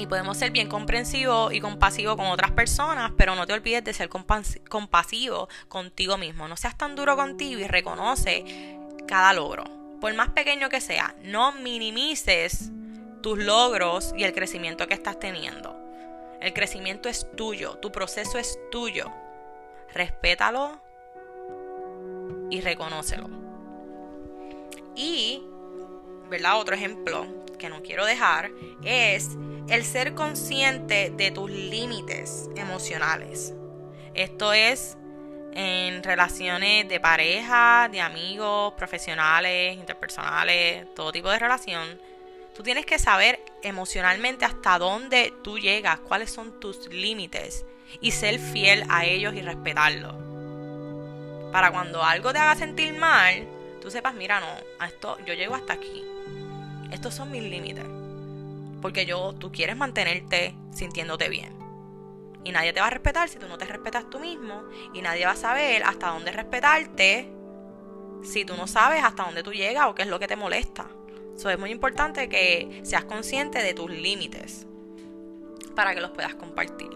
Y 0.00 0.06
podemos 0.06 0.38
ser 0.38 0.50
bien 0.50 0.66
comprensivos 0.66 1.52
y 1.52 1.60
compasivos 1.60 2.16
con 2.16 2.24
otras 2.28 2.52
personas, 2.52 3.12
pero 3.18 3.34
no 3.34 3.46
te 3.46 3.52
olvides 3.52 3.84
de 3.84 3.92
ser 3.92 4.08
compasivo 4.08 5.48
contigo 5.68 6.16
mismo. 6.16 6.48
No 6.48 6.56
seas 6.56 6.78
tan 6.78 6.96
duro 6.96 7.16
contigo 7.16 7.60
y 7.60 7.66
reconoce 7.66 8.78
cada 9.06 9.34
logro. 9.34 9.64
Por 10.00 10.14
más 10.14 10.30
pequeño 10.30 10.70
que 10.70 10.80
sea, 10.80 11.14
no 11.22 11.52
minimices 11.52 12.70
tus 13.20 13.38
logros 13.38 14.14
y 14.16 14.24
el 14.24 14.32
crecimiento 14.32 14.86
que 14.86 14.94
estás 14.94 15.20
teniendo. 15.20 15.76
El 16.40 16.54
crecimiento 16.54 17.10
es 17.10 17.26
tuyo, 17.36 17.74
tu 17.76 17.92
proceso 17.92 18.38
es 18.38 18.58
tuyo. 18.70 19.04
Respétalo 19.92 20.80
y 22.48 22.62
reconócelo. 22.62 23.28
Y, 24.96 25.42
¿verdad? 26.30 26.58
Otro 26.58 26.74
ejemplo 26.74 27.39
que 27.60 27.68
no 27.68 27.82
quiero 27.82 28.04
dejar 28.04 28.50
es 28.82 29.36
el 29.68 29.84
ser 29.84 30.14
consciente 30.14 31.12
de 31.16 31.30
tus 31.30 31.48
límites 31.48 32.48
emocionales. 32.56 33.54
Esto 34.14 34.52
es 34.52 34.96
en 35.52 36.02
relaciones 36.02 36.88
de 36.88 36.98
pareja, 36.98 37.88
de 37.90 38.00
amigos, 38.00 38.74
profesionales, 38.74 39.76
interpersonales, 39.76 40.92
todo 40.94 41.12
tipo 41.12 41.30
de 41.30 41.38
relación. 41.38 42.00
Tú 42.56 42.64
tienes 42.64 42.84
que 42.84 42.98
saber 42.98 43.40
emocionalmente 43.62 44.44
hasta 44.44 44.78
dónde 44.78 45.32
tú 45.44 45.58
llegas, 45.58 46.00
cuáles 46.00 46.30
son 46.30 46.58
tus 46.58 46.88
límites 46.88 47.64
y 48.00 48.10
ser 48.10 48.40
fiel 48.40 48.84
a 48.88 49.04
ellos 49.04 49.34
y 49.34 49.42
respetarlos. 49.42 50.14
Para 51.52 51.70
cuando 51.70 52.02
algo 52.02 52.32
te 52.32 52.38
haga 52.38 52.56
sentir 52.56 52.94
mal, 52.94 53.46
tú 53.80 53.90
sepas, 53.90 54.14
mira, 54.14 54.40
no, 54.40 54.86
esto 54.86 55.18
yo 55.26 55.34
llego 55.34 55.54
hasta 55.54 55.74
aquí 55.74 56.09
estos 56.92 57.14
son 57.14 57.30
mis 57.30 57.42
límites. 57.42 57.84
Porque 58.82 59.06
yo, 59.06 59.34
tú 59.34 59.52
quieres 59.52 59.76
mantenerte 59.76 60.54
sintiéndote 60.72 61.28
bien. 61.28 61.52
Y 62.44 62.52
nadie 62.52 62.72
te 62.72 62.80
va 62.80 62.86
a 62.86 62.90
respetar 62.90 63.28
si 63.28 63.38
tú 63.38 63.46
no 63.48 63.58
te 63.58 63.66
respetas 63.66 64.08
tú 64.08 64.18
mismo. 64.18 64.62
Y 64.94 65.02
nadie 65.02 65.26
va 65.26 65.32
a 65.32 65.36
saber 65.36 65.82
hasta 65.84 66.08
dónde 66.08 66.32
respetarte 66.32 67.30
si 68.22 68.44
tú 68.44 68.56
no 68.56 68.66
sabes 68.66 69.02
hasta 69.04 69.24
dónde 69.24 69.42
tú 69.42 69.52
llegas 69.52 69.86
o 69.86 69.94
qué 69.94 70.02
es 70.02 70.08
lo 70.08 70.18
que 70.18 70.28
te 70.28 70.36
molesta. 70.36 70.86
Eso 71.36 71.50
es 71.50 71.58
muy 71.58 71.70
importante 71.70 72.28
que 72.28 72.80
seas 72.84 73.04
consciente 73.04 73.62
de 73.62 73.74
tus 73.74 73.90
límites 73.90 74.66
para 75.74 75.94
que 75.94 76.00
los 76.00 76.10
puedas 76.10 76.34
compartir. 76.34 76.90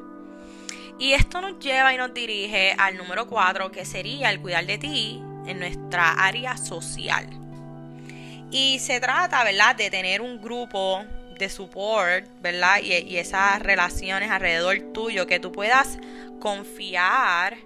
Y 0.98 1.12
esto 1.12 1.40
nos 1.40 1.58
lleva 1.58 1.92
y 1.92 1.96
nos 1.96 2.14
dirige 2.14 2.74
al 2.78 2.96
número 2.96 3.26
4, 3.26 3.70
que 3.70 3.84
sería 3.84 4.30
el 4.30 4.40
cuidar 4.40 4.66
de 4.66 4.78
ti 4.78 5.22
en 5.46 5.58
nuestra 5.58 6.12
área 6.12 6.56
social. 6.56 7.43
Y 8.54 8.78
se 8.78 9.00
trata, 9.00 9.42
¿verdad?, 9.42 9.74
de 9.74 9.90
tener 9.90 10.20
un 10.20 10.40
grupo 10.40 11.04
de 11.36 11.48
support, 11.48 12.24
¿verdad? 12.40 12.78
Y, 12.80 13.16
esas 13.16 13.60
relaciones 13.60 14.30
alrededor 14.30 14.92
tuyo, 14.92 15.26
que 15.26 15.40
tú 15.40 15.50
puedas 15.50 15.98
confiar 16.38 17.56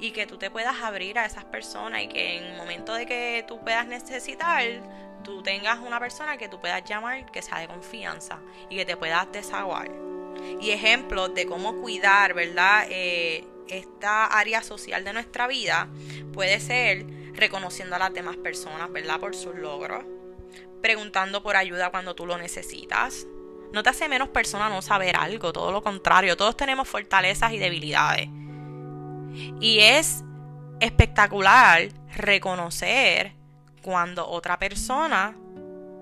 y 0.00 0.12
que 0.12 0.26
tú 0.26 0.38
te 0.38 0.50
puedas 0.50 0.80
abrir 0.80 1.18
a 1.18 1.26
esas 1.26 1.44
personas 1.44 2.04
y 2.04 2.08
que 2.08 2.38
en 2.38 2.44
el 2.44 2.56
momento 2.56 2.94
de 2.94 3.04
que 3.04 3.44
tú 3.46 3.60
puedas 3.60 3.86
necesitar, 3.86 4.64
tú 5.22 5.42
tengas 5.42 5.80
una 5.80 6.00
persona 6.00 6.38
que 6.38 6.48
tú 6.48 6.58
puedas 6.58 6.82
llamar 6.82 7.30
que 7.30 7.42
sea 7.42 7.58
de 7.58 7.68
confianza 7.68 8.38
y 8.70 8.76
que 8.76 8.86
te 8.86 8.96
puedas 8.96 9.30
desahogar. 9.32 9.90
Y 10.62 10.70
ejemplos 10.70 11.34
de 11.34 11.44
cómo 11.44 11.78
cuidar, 11.82 12.32
¿verdad? 12.32 12.86
Eh, 12.88 13.44
esta 13.68 14.24
área 14.24 14.62
social 14.62 15.04
de 15.04 15.12
nuestra 15.12 15.46
vida 15.46 15.88
puede 16.32 16.58
ser 16.58 17.04
reconociendo 17.34 17.96
a 17.96 17.98
las 17.98 18.14
demás 18.14 18.38
personas, 18.38 18.90
¿verdad? 18.90 19.20
Por 19.20 19.36
sus 19.36 19.54
logros 19.56 20.06
preguntando 20.82 21.42
por 21.42 21.56
ayuda 21.56 21.90
cuando 21.90 22.14
tú 22.14 22.26
lo 22.26 22.36
necesitas. 22.36 23.26
No 23.72 23.82
te 23.82 23.90
hace 23.90 24.08
menos 24.08 24.28
persona 24.28 24.68
no 24.68 24.82
saber 24.82 25.16
algo, 25.16 25.52
todo 25.52 25.72
lo 25.72 25.82
contrario, 25.82 26.36
todos 26.36 26.56
tenemos 26.56 26.88
fortalezas 26.88 27.52
y 27.52 27.58
debilidades. 27.58 28.28
Y 29.60 29.78
es 29.80 30.22
espectacular 30.80 31.88
reconocer 32.14 33.32
cuando 33.80 34.28
otra 34.28 34.58
persona 34.58 35.36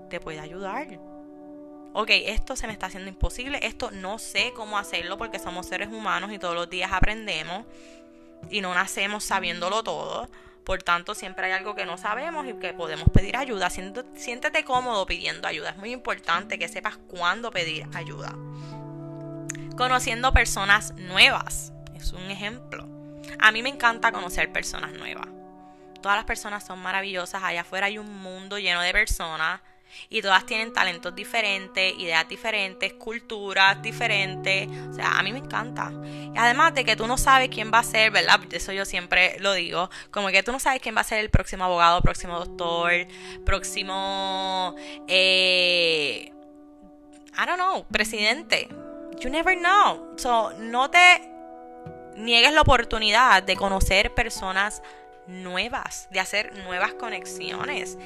te 0.09 0.19
puede 0.19 0.41
ayudar. 0.41 0.99
Ok, 1.93 2.11
esto 2.11 2.57
se 2.57 2.67
me 2.67 2.73
está 2.73 2.87
haciendo 2.87 3.09
imposible, 3.09 3.61
esto 3.63 3.91
no 3.91 4.19
sé 4.19 4.53
cómo 4.55 4.79
hacerlo 4.79 5.19
porque 5.19 5.39
somos 5.39 5.67
seres 5.67 5.89
humanos 5.89 6.33
y 6.33 6.39
todos 6.39 6.55
los 6.55 6.71
días 6.71 6.93
aprendemos 6.93 7.67
y 8.49 8.61
no 8.61 8.75
nacemos 8.75 9.25
sabiéndolo 9.25 9.83
todo. 9.83 10.29
Por 10.65 10.83
tanto, 10.83 11.15
siempre 11.15 11.47
hay 11.47 11.53
algo 11.53 11.75
que 11.75 11.87
no 11.87 11.97
sabemos 11.97 12.47
y 12.47 12.55
que 12.55 12.73
podemos 12.73 13.09
pedir 13.11 13.37
ayuda. 13.37 13.71
Siéntete 13.71 14.65
cómodo 14.65 15.07
pidiendo 15.07 15.49
ayuda. 15.49 15.71
Es 15.71 15.77
muy 15.77 15.93
importante 15.93 16.59
que 16.59 16.69
sepas 16.69 16.99
cuándo 17.09 17.51
pedir 17.51 17.87
ayuda. 17.95 18.35
Conociendo 19.77 20.33
personas 20.33 20.95
nuevas. 20.95 21.73
Es 21.95 22.13
un 22.13 22.31
ejemplo. 22.31 22.87
A 23.39 23.53
mí 23.53 23.63
me 23.63 23.71
encanta 23.71 24.13
conocer 24.13 24.53
personas 24.53 24.93
nuevas. 24.93 25.27
Todas 26.03 26.17
las 26.17 26.25
personas 26.25 26.65
son 26.65 26.79
maravillosas. 26.79 27.43
Allá 27.43 27.63
afuera 27.63 27.87
hay 27.87 27.99
un 27.99 28.19
mundo 28.21 28.59
lleno 28.59 28.81
de 28.81 28.93
personas 28.93 29.61
y 30.09 30.23
todas 30.23 30.47
tienen 30.47 30.73
talentos 30.73 31.15
diferentes, 31.15 31.95
ideas 31.99 32.29
diferentes, 32.29 32.93
culturas 32.95 33.81
diferentes. 33.83 34.69
O 34.91 34.95
sea, 34.95 35.19
a 35.19 35.23
mí 35.23 35.33
me 35.33 35.39
encanta. 35.39 35.93
Y 36.05 36.37
además 36.37 36.75
de 36.75 36.85
que 36.85 36.97
tú 36.97 37.07
no 37.07 37.19
sabes 37.19 37.49
quién 37.49 37.71
va 37.73 37.81
a 37.81 37.85
ser, 37.85 38.11
¿verdad? 38.11 38.41
Eso 38.53 38.73
yo 38.73 38.85
siempre 38.85 39.37
lo 39.41 39.53
digo. 39.53 39.91
Como 40.11 40.29
que 40.29 40.43
tú 40.43 40.53
no 40.53 40.61
sabes 40.61 40.81
quién 40.81 40.97
va 40.97 41.01
a 41.01 41.05
ser 41.05 41.21
el 41.21 41.31
próximo 41.31 41.65
abogado, 41.65 42.01
próximo 42.03 42.39
doctor, 42.39 42.93
próximo... 43.45 44.75
Eh, 45.09 46.33
I 47.33 47.47
don't 47.47 47.57
know, 47.57 47.87
presidente. 47.91 48.69
You 49.21 49.31
never 49.31 49.57
know. 49.57 50.15
So, 50.17 50.53
no 50.59 50.91
te 50.91 51.31
niegues 52.17 52.53
la 52.53 52.61
oportunidad 52.61 53.43
de 53.43 53.57
conocer 53.57 54.15
personas 54.15 54.83
nuevas, 55.31 56.09
de 56.11 56.21
hacer 56.21 56.57
nuevas 56.65 56.95
conexiones. 56.95 57.99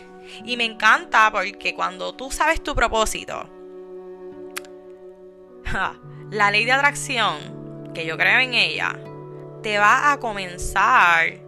Y 0.44 0.56
me 0.56 0.64
encanta 0.64 1.30
porque 1.30 1.74
cuando 1.74 2.14
tú 2.14 2.30
sabes 2.30 2.62
tu 2.62 2.74
propósito, 2.74 3.48
la 6.30 6.50
ley 6.50 6.64
de 6.64 6.72
atracción, 6.72 7.92
que 7.94 8.06
yo 8.06 8.16
creo 8.16 8.40
en 8.40 8.54
ella, 8.54 8.98
te 9.62 9.78
va 9.78 10.12
a 10.12 10.20
comenzar 10.20 11.40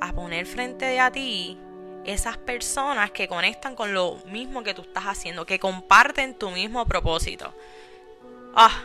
a 0.00 0.12
poner 0.12 0.46
frente 0.46 0.98
a 1.00 1.10
ti 1.10 1.58
esas 2.04 2.38
personas 2.38 3.10
que 3.10 3.28
conectan 3.28 3.74
con 3.74 3.92
lo 3.92 4.16
mismo 4.26 4.62
que 4.62 4.74
tú 4.74 4.82
estás 4.82 5.04
haciendo, 5.04 5.44
que 5.44 5.58
comparten 5.58 6.34
tu 6.34 6.50
mismo 6.50 6.86
propósito. 6.86 7.52
Ah, 8.54 8.82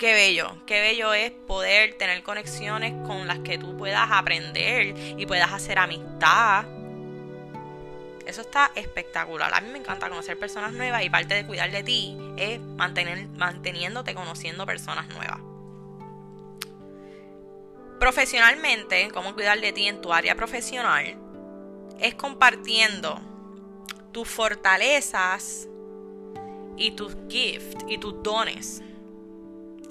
qué 0.00 0.14
bello, 0.14 0.56
qué 0.64 0.80
bello 0.80 1.12
es 1.12 1.30
poder 1.30 1.98
tener 1.98 2.22
conexiones 2.22 2.94
con 3.06 3.26
las 3.26 3.40
que 3.40 3.58
tú 3.58 3.76
puedas 3.76 4.08
aprender 4.10 4.94
y 5.18 5.26
puedas 5.26 5.52
hacer 5.52 5.78
amistad. 5.78 6.64
Eso 8.24 8.40
está 8.40 8.70
espectacular. 8.76 9.52
A 9.52 9.60
mí 9.60 9.68
me 9.70 9.78
encanta 9.78 10.08
conocer 10.08 10.38
personas 10.38 10.72
nuevas 10.72 11.04
y 11.04 11.10
parte 11.10 11.34
de 11.34 11.46
cuidar 11.46 11.70
de 11.70 11.82
ti 11.82 12.16
es 12.38 12.58
mantener, 12.60 13.28
manteniéndote 13.28 14.14
conociendo 14.14 14.64
personas 14.64 15.06
nuevas. 15.08 15.40
Profesionalmente, 17.98 19.10
cómo 19.12 19.34
cuidar 19.34 19.60
de 19.60 19.72
ti 19.72 19.86
en 19.86 20.00
tu 20.00 20.14
área 20.14 20.34
profesional, 20.34 21.14
es 22.00 22.14
compartiendo 22.14 23.20
tus 24.12 24.26
fortalezas 24.26 25.68
y 26.78 26.92
tus 26.92 27.14
gifts 27.28 27.84
y 27.86 27.98
tus 27.98 28.22
dones 28.22 28.82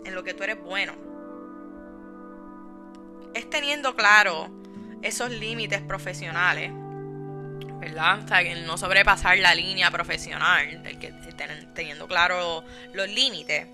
en 0.05 0.15
lo 0.15 0.23
que 0.23 0.33
tú 0.33 0.43
eres 0.43 0.61
bueno. 0.61 0.93
Es 3.33 3.49
teniendo 3.49 3.95
claro 3.95 4.49
esos 5.01 5.29
límites 5.31 5.81
profesionales, 5.81 6.71
¿verdad? 7.79 8.23
O 8.23 8.27
sea, 8.27 8.55
no 8.65 8.77
sobrepasar 8.77 9.37
la 9.37 9.55
línea 9.55 9.91
profesional, 9.91 10.85
el 10.85 10.99
que, 10.99 11.13
teniendo 11.73 12.07
claro 12.07 12.63
los 12.93 13.07
límites 13.09 13.67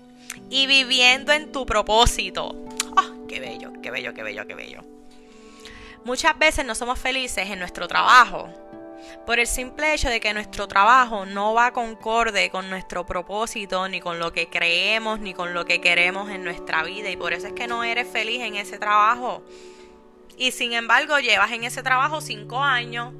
y 0.50 0.66
viviendo 0.66 1.32
en 1.32 1.52
tu 1.52 1.66
propósito. 1.66 2.66
¡Ah! 2.96 3.10
¡Qué 3.28 3.40
bello, 3.40 3.72
qué 3.82 3.90
bello, 3.90 4.14
qué 4.14 4.22
bello, 4.22 4.46
qué 4.46 4.54
bello! 4.54 4.84
Muchas 6.04 6.38
veces 6.38 6.64
no 6.64 6.74
somos 6.76 6.98
felices 6.98 7.50
en 7.50 7.58
nuestro 7.58 7.88
trabajo 7.88 8.48
por 9.26 9.40
el 9.40 9.46
simple 9.46 9.92
hecho 9.92 10.08
de 10.08 10.20
que 10.20 10.32
nuestro 10.32 10.68
trabajo 10.68 11.26
no 11.26 11.52
va 11.54 11.72
concorde 11.72 12.50
con 12.50 12.70
nuestro 12.70 13.04
propósito, 13.06 13.88
ni 13.88 14.00
con 14.00 14.18
lo 14.18 14.32
que 14.32 14.48
creemos, 14.48 15.20
ni 15.20 15.34
con 15.34 15.52
lo 15.52 15.64
que 15.64 15.80
queremos 15.80 16.30
en 16.30 16.44
nuestra 16.44 16.82
vida. 16.84 17.10
Y 17.10 17.16
por 17.16 17.32
eso 17.32 17.48
es 17.48 17.52
que 17.52 17.66
no 17.66 17.82
eres 17.84 18.08
feliz 18.08 18.40
en 18.42 18.54
ese 18.54 18.78
trabajo. 18.78 19.42
Y 20.36 20.52
sin 20.52 20.72
embargo 20.72 21.18
llevas 21.18 21.50
en 21.52 21.64
ese 21.64 21.82
trabajo 21.82 22.20
cinco 22.20 22.62
años. 22.62 23.12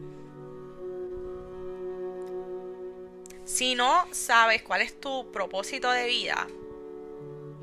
Si 3.44 3.74
no 3.74 4.06
sabes 4.10 4.62
cuál 4.62 4.82
es 4.82 5.00
tu 5.00 5.30
propósito 5.32 5.90
de 5.90 6.06
vida, 6.06 6.46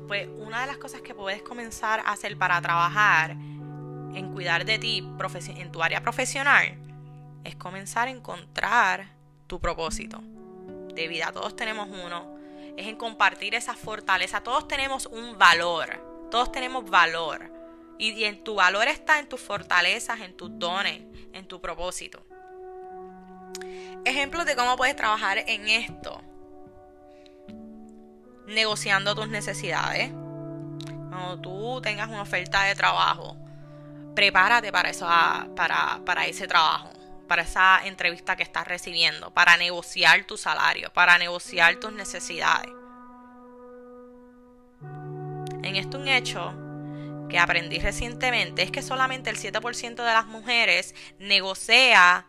pues 0.06 0.28
una 0.38 0.62
de 0.62 0.66
las 0.66 0.78
cosas 0.78 1.02
que 1.02 1.14
puedes 1.14 1.42
comenzar 1.42 2.00
a 2.00 2.12
hacer 2.12 2.36
para 2.36 2.60
trabajar 2.60 3.32
en 3.32 4.32
cuidar 4.32 4.64
de 4.64 4.78
ti 4.78 5.06
en 5.56 5.72
tu 5.72 5.82
área 5.82 6.02
profesional 6.02 6.78
es 7.44 7.56
comenzar 7.56 8.08
a 8.08 8.10
encontrar 8.10 9.08
tu 9.46 9.60
propósito 9.60 10.20
de 10.94 11.08
vida. 11.08 11.30
Todos 11.32 11.54
tenemos 11.54 11.88
uno. 11.88 12.34
Es 12.76 12.86
en 12.86 12.96
compartir 12.96 13.54
esa 13.54 13.74
fortaleza. 13.74 14.40
Todos 14.40 14.66
tenemos 14.66 15.06
un 15.06 15.38
valor. 15.38 16.28
Todos 16.30 16.50
tenemos 16.50 16.88
valor. 16.88 17.52
Y, 17.98 18.12
y 18.12 18.24
en 18.24 18.42
tu 18.42 18.56
valor 18.56 18.88
está 18.88 19.18
en 19.18 19.28
tus 19.28 19.40
fortalezas, 19.40 20.20
en 20.20 20.36
tus 20.36 20.58
dones, 20.58 21.02
en 21.32 21.46
tu 21.46 21.60
propósito. 21.60 22.24
Ejemplos 24.04 24.44
de 24.44 24.56
cómo 24.56 24.76
puedes 24.76 24.96
trabajar 24.96 25.38
en 25.38 25.68
esto. 25.68 26.20
Negociando 28.46 29.14
tus 29.14 29.28
necesidades. 29.28 30.10
Cuando 31.08 31.40
tú 31.40 31.80
tengas 31.80 32.08
una 32.08 32.22
oferta 32.22 32.64
de 32.64 32.74
trabajo, 32.74 33.36
prepárate 34.14 34.72
para, 34.72 34.90
eso, 34.90 35.06
para, 35.54 36.00
para 36.04 36.26
ese 36.26 36.46
trabajo, 36.48 36.90
para 37.24 37.42
esa 37.42 37.80
entrevista 37.84 38.36
que 38.36 38.42
estás 38.42 38.66
recibiendo, 38.66 39.32
para 39.32 39.56
negociar 39.56 40.24
tu 40.24 40.36
salario, 40.36 40.92
para 40.92 41.18
negociar 41.18 41.76
tus 41.76 41.92
necesidades. 41.92 42.70
En 45.62 45.76
esto 45.76 45.98
un 45.98 46.08
hecho 46.08 46.54
que 47.28 47.38
aprendí 47.38 47.78
recientemente 47.78 48.62
es 48.62 48.70
que 48.70 48.82
solamente 48.82 49.30
el 49.30 49.36
7% 49.36 49.94
de 49.94 50.12
las 50.12 50.26
mujeres 50.26 50.94
negocia, 51.18 52.26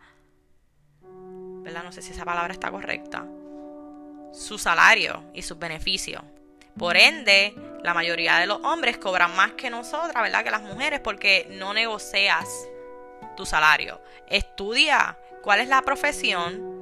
¿verdad? 1.02 1.84
No 1.84 1.92
sé 1.92 2.02
si 2.02 2.12
esa 2.12 2.24
palabra 2.24 2.52
está 2.52 2.70
correcta, 2.70 3.26
su 4.32 4.58
salario 4.58 5.24
y 5.34 5.42
sus 5.42 5.58
beneficios. 5.58 6.22
Por 6.78 6.96
ende, 6.96 7.54
la 7.82 7.94
mayoría 7.94 8.36
de 8.36 8.46
los 8.46 8.58
hombres 8.64 8.98
cobran 8.98 9.34
más 9.36 9.52
que 9.52 9.70
nosotras, 9.70 10.22
¿verdad? 10.22 10.44
Que 10.44 10.50
las 10.50 10.62
mujeres, 10.62 11.00
porque 11.00 11.46
no 11.50 11.72
negocias 11.72 12.48
tu 13.36 13.46
salario. 13.46 14.00
Estudia 14.28 15.16
cuál 15.42 15.60
es 15.60 15.68
la 15.68 15.82
profesión, 15.82 16.76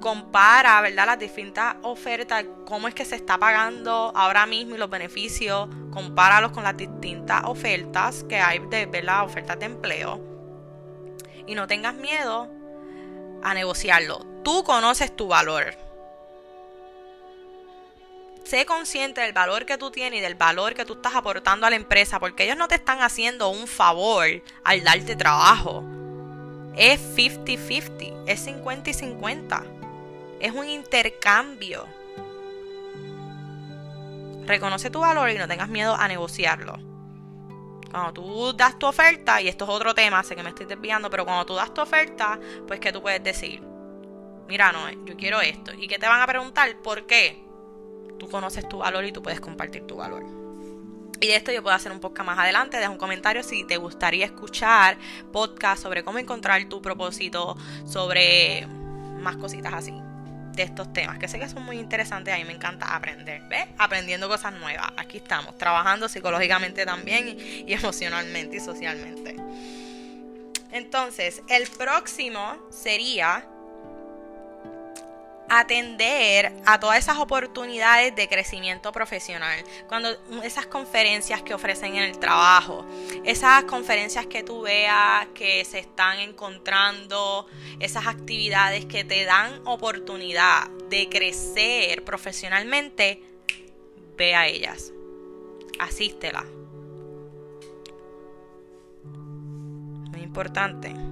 compara, 0.00 0.80
¿verdad? 0.80 1.06
Las 1.06 1.18
distintas 1.18 1.76
ofertas, 1.82 2.44
cómo 2.66 2.88
es 2.88 2.94
que 2.94 3.04
se 3.04 3.16
está 3.16 3.38
pagando 3.38 4.12
ahora 4.14 4.46
mismo 4.46 4.74
y 4.74 4.78
los 4.78 4.90
beneficios, 4.90 5.68
compáralos 5.92 6.52
con 6.52 6.62
las 6.62 6.76
distintas 6.76 7.42
ofertas 7.44 8.24
que 8.28 8.38
hay 8.38 8.60
de, 8.70 8.86
¿verdad? 8.86 9.24
Ofertas 9.24 9.58
de 9.58 9.66
empleo. 9.66 10.20
Y 11.46 11.54
no 11.54 11.66
tengas 11.66 11.94
miedo 11.94 12.48
a 13.42 13.54
negociarlo. 13.54 14.24
Tú 14.44 14.62
conoces 14.64 15.14
tu 15.16 15.28
valor 15.28 15.87
sé 18.48 18.64
consciente 18.64 19.20
del 19.20 19.34
valor 19.34 19.66
que 19.66 19.76
tú 19.76 19.90
tienes 19.90 20.20
y 20.20 20.22
del 20.22 20.34
valor 20.34 20.72
que 20.72 20.86
tú 20.86 20.94
estás 20.94 21.14
aportando 21.14 21.66
a 21.66 21.70
la 21.70 21.76
empresa, 21.76 22.18
porque 22.18 22.44
ellos 22.44 22.56
no 22.56 22.66
te 22.66 22.76
están 22.76 23.02
haciendo 23.02 23.50
un 23.50 23.66
favor 23.66 24.26
al 24.64 24.82
darte 24.82 25.16
trabajo. 25.16 25.84
Es 26.74 26.98
50-50, 27.14 28.24
es 28.26 28.40
50 28.40 28.88
y 28.88 28.94
50. 28.94 29.64
Es 30.40 30.52
un 30.52 30.66
intercambio. 30.66 31.84
Reconoce 34.46 34.88
tu 34.88 35.00
valor 35.00 35.28
y 35.28 35.36
no 35.36 35.46
tengas 35.46 35.68
miedo 35.68 35.94
a 35.94 36.08
negociarlo. 36.08 36.78
Cuando 37.90 38.14
tú 38.14 38.52
das 38.54 38.78
tu 38.78 38.86
oferta, 38.86 39.42
y 39.42 39.48
esto 39.48 39.64
es 39.64 39.70
otro 39.70 39.94
tema, 39.94 40.22
sé 40.22 40.34
que 40.34 40.42
me 40.42 40.50
estoy 40.50 40.64
desviando, 40.64 41.10
pero 41.10 41.26
cuando 41.26 41.44
tú 41.44 41.54
das 41.54 41.74
tu 41.74 41.82
oferta, 41.82 42.40
pues 42.66 42.80
que 42.80 42.92
tú 42.92 43.02
puedes 43.02 43.22
decir, 43.22 43.60
mira, 44.46 44.72
no, 44.72 44.88
yo 45.04 45.18
quiero 45.18 45.42
esto. 45.42 45.74
¿Y 45.74 45.86
que 45.86 45.98
te 45.98 46.06
van 46.06 46.22
a 46.22 46.26
preguntar? 46.26 46.74
¿Por 46.78 47.06
qué? 47.06 47.47
Tú 48.18 48.28
conoces 48.28 48.68
tu 48.68 48.78
valor 48.78 49.04
y 49.04 49.12
tú 49.12 49.22
puedes 49.22 49.40
compartir 49.40 49.86
tu 49.86 49.96
valor. 49.96 50.24
Y 51.20 51.26
de 51.26 51.36
esto 51.36 51.50
yo 51.50 51.62
puedo 51.62 51.74
hacer 51.74 51.90
un 51.90 52.00
podcast 52.00 52.26
más 52.26 52.38
adelante. 52.38 52.76
Deja 52.76 52.90
un 52.90 52.98
comentario 52.98 53.42
si 53.42 53.64
te 53.64 53.76
gustaría 53.76 54.24
escuchar 54.24 54.98
podcast 55.32 55.82
sobre 55.82 56.04
cómo 56.04 56.18
encontrar 56.18 56.64
tu 56.68 56.80
propósito, 56.80 57.56
sobre 57.84 58.66
más 59.20 59.36
cositas 59.36 59.74
así 59.74 59.92
de 60.58 60.64
estos 60.64 60.92
temas, 60.92 61.18
que 61.18 61.28
sé 61.28 61.38
que 61.38 61.48
son 61.48 61.62
muy 61.62 61.78
interesantes, 61.78 62.34
a 62.34 62.36
mí 62.36 62.44
me 62.44 62.52
encanta 62.52 62.94
aprender, 62.94 63.42
¿ves? 63.48 63.66
Aprendiendo 63.78 64.28
cosas 64.28 64.52
nuevas. 64.54 64.88
Aquí 64.96 65.18
estamos, 65.18 65.56
trabajando 65.56 66.08
psicológicamente 66.08 66.84
también 66.84 67.38
y 67.38 67.72
emocionalmente 67.72 68.56
y 68.56 68.60
socialmente. 68.60 69.36
Entonces, 70.72 71.42
el 71.48 71.68
próximo 71.68 72.58
sería 72.70 73.48
atender 75.48 76.52
a 76.66 76.78
todas 76.78 76.98
esas 76.98 77.18
oportunidades 77.18 78.14
de 78.14 78.28
crecimiento 78.28 78.92
profesional. 78.92 79.64
Cuando 79.88 80.10
esas 80.42 80.66
conferencias 80.66 81.42
que 81.42 81.54
ofrecen 81.54 81.96
en 81.96 82.04
el 82.04 82.18
trabajo, 82.18 82.86
esas 83.24 83.64
conferencias 83.64 84.26
que 84.26 84.42
tú 84.42 84.62
veas 84.62 85.26
que 85.34 85.64
se 85.64 85.78
están 85.78 86.18
encontrando, 86.20 87.46
esas 87.80 88.06
actividades 88.06 88.86
que 88.86 89.04
te 89.04 89.24
dan 89.24 89.60
oportunidad 89.66 90.68
de 90.88 91.08
crecer 91.08 92.04
profesionalmente, 92.04 93.22
ve 94.16 94.34
a 94.34 94.46
ellas. 94.46 94.92
Asístela. 95.78 96.44
Muy 100.10 100.20
importante. 100.22 101.07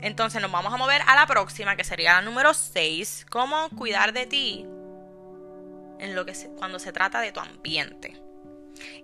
Entonces 0.00 0.40
nos 0.40 0.50
vamos 0.52 0.72
a 0.72 0.76
mover 0.76 1.02
a 1.06 1.14
la 1.14 1.26
próxima, 1.26 1.76
que 1.76 1.84
sería 1.84 2.14
la 2.14 2.22
número 2.22 2.54
6, 2.54 3.26
cómo 3.30 3.68
cuidar 3.70 4.12
de 4.12 4.26
ti 4.26 4.66
en 5.98 6.14
lo 6.14 6.24
que 6.24 6.34
cuando 6.56 6.78
se 6.78 6.92
trata 6.92 7.20
de 7.20 7.32
tu 7.32 7.40
ambiente. 7.40 8.20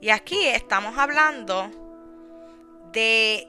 Y 0.00 0.10
aquí 0.10 0.46
estamos 0.46 0.96
hablando 0.98 1.70
de 2.92 3.48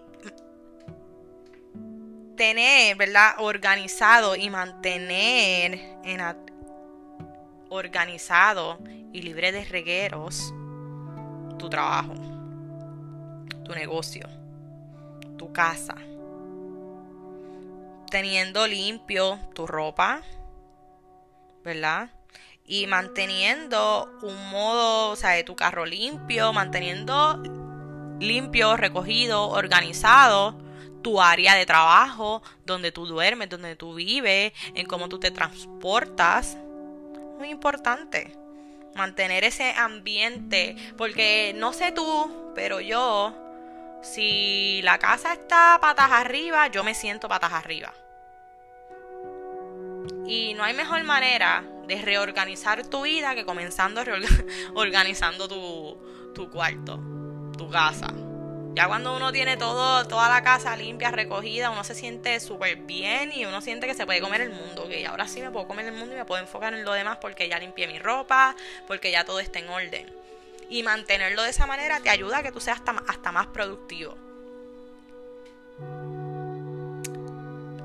tener, 2.36 2.96
¿verdad? 2.98 3.36
Organizado 3.38 4.36
y 4.36 4.50
mantener 4.50 6.00
en 6.04 6.22
organizado 7.70 8.80
y 9.14 9.22
libre 9.22 9.52
de 9.52 9.64
regueros 9.66 10.54
tu 11.58 11.70
trabajo, 11.70 12.14
tu 13.64 13.74
negocio, 13.74 14.28
tu 15.38 15.52
casa, 15.52 15.96
teniendo 18.10 18.68
limpio 18.68 19.39
tu 19.54 19.68
ropa, 19.68 20.22
¿verdad? 21.63 22.10
Y 22.65 22.88
manteniendo 22.88 24.10
un 24.22 24.50
modo, 24.50 25.12
o 25.12 25.15
sea, 25.15 25.32
de 25.32 25.44
tu 25.44 25.56
carro 25.56 25.86
limpio, 25.86 26.54
manteniendo 26.54 27.41
limpio, 28.20 28.78
recogido, 28.78 29.50
organizado 29.50 30.58
tu 31.04 31.22
área 31.22 31.54
de 31.54 31.68
trabajo, 31.68 32.41
donde 32.65 32.91
tú 32.91 33.06
duermes, 33.06 33.50
donde 33.50 33.76
tú 33.76 33.94
vives, 33.94 34.54
en 34.74 34.88
cómo 34.88 35.08
tú 35.08 35.20
te 35.20 35.30
transportas. 35.30 36.58
Muy 37.38 37.50
importante 37.50 38.36
mantener 38.96 39.44
ese 39.44 39.72
ambiente, 39.74 40.76
porque 40.98 41.54
no 41.56 41.74
sé 41.74 41.91
tú, 41.91 42.52
pero 42.56 42.80
yo, 42.80 43.36
si 44.06 44.82
la 44.84 45.00
casa 45.00 45.34
está 45.34 45.80
patas 45.82 46.12
arriba, 46.12 46.68
yo 46.68 46.84
me 46.84 46.94
siento 46.94 47.28
patas 47.28 47.54
arriba. 47.54 47.91
Y 50.28 50.54
no 50.54 50.63
hay 50.63 50.74
mejor 50.74 51.04
manera 51.04 51.63
de 51.88 52.02
reorganizar 52.02 52.86
tu 52.86 53.02
vida 53.04 53.36
que 53.36 53.46
comenzando 53.46 54.02
organizando 54.76 55.48
tu, 55.48 56.50
cuarto, 56.52 57.00
tu 57.58 57.70
casa. 57.70 58.13
Ya 58.76 58.88
cuando 58.88 59.15
uno 59.15 59.32
tiene 59.32 59.58
todo, 59.58 60.06
toda 60.06 60.30
la 60.30 60.44
casa 60.44 60.76
limpia, 60.76 61.10
recogida, 61.10 61.72
uno 61.72 61.84
se 61.84 61.96
siente 61.96 62.39
súper 62.39 62.76
bien 62.78 63.32
y 63.34 63.46
uno 63.46 63.62
siente 63.62 63.88
que 63.88 63.94
se 63.94 64.06
puede 64.06 64.22
comer 64.22 64.41
el 64.41 64.52
mundo. 64.52 64.88
Que 64.88 65.08
ahora 65.08 65.28
sí 65.28 65.41
me 65.41 65.50
puedo 65.50 65.68
comer 65.68 65.88
el 65.88 65.94
mundo 65.94 66.13
y 66.13 66.18
me 66.18 66.26
puedo 66.26 66.41
enfocar 66.41 66.74
en 66.74 66.84
lo 66.84 66.94
demás 66.94 67.18
porque 67.20 67.48
ya 67.48 67.58
limpié 67.58 67.88
mi 67.88 67.98
ropa, 67.98 68.56
porque 68.86 69.12
ya 69.12 69.24
todo 69.26 69.39
está 69.39 69.60
en 69.60 69.70
orden. 69.70 70.25
Y 70.69 70.84
mantenerlo 70.84 71.43
de 71.43 71.49
esa 71.49 71.67
manera 71.67 71.99
te 71.99 72.10
ayuda 72.10 72.39
a 72.39 72.43
que 72.43 72.51
tú 72.51 72.60
seas 72.60 72.80
hasta, 72.80 72.91
hasta 73.08 73.32
más 73.32 73.47
productivo. 73.47 74.17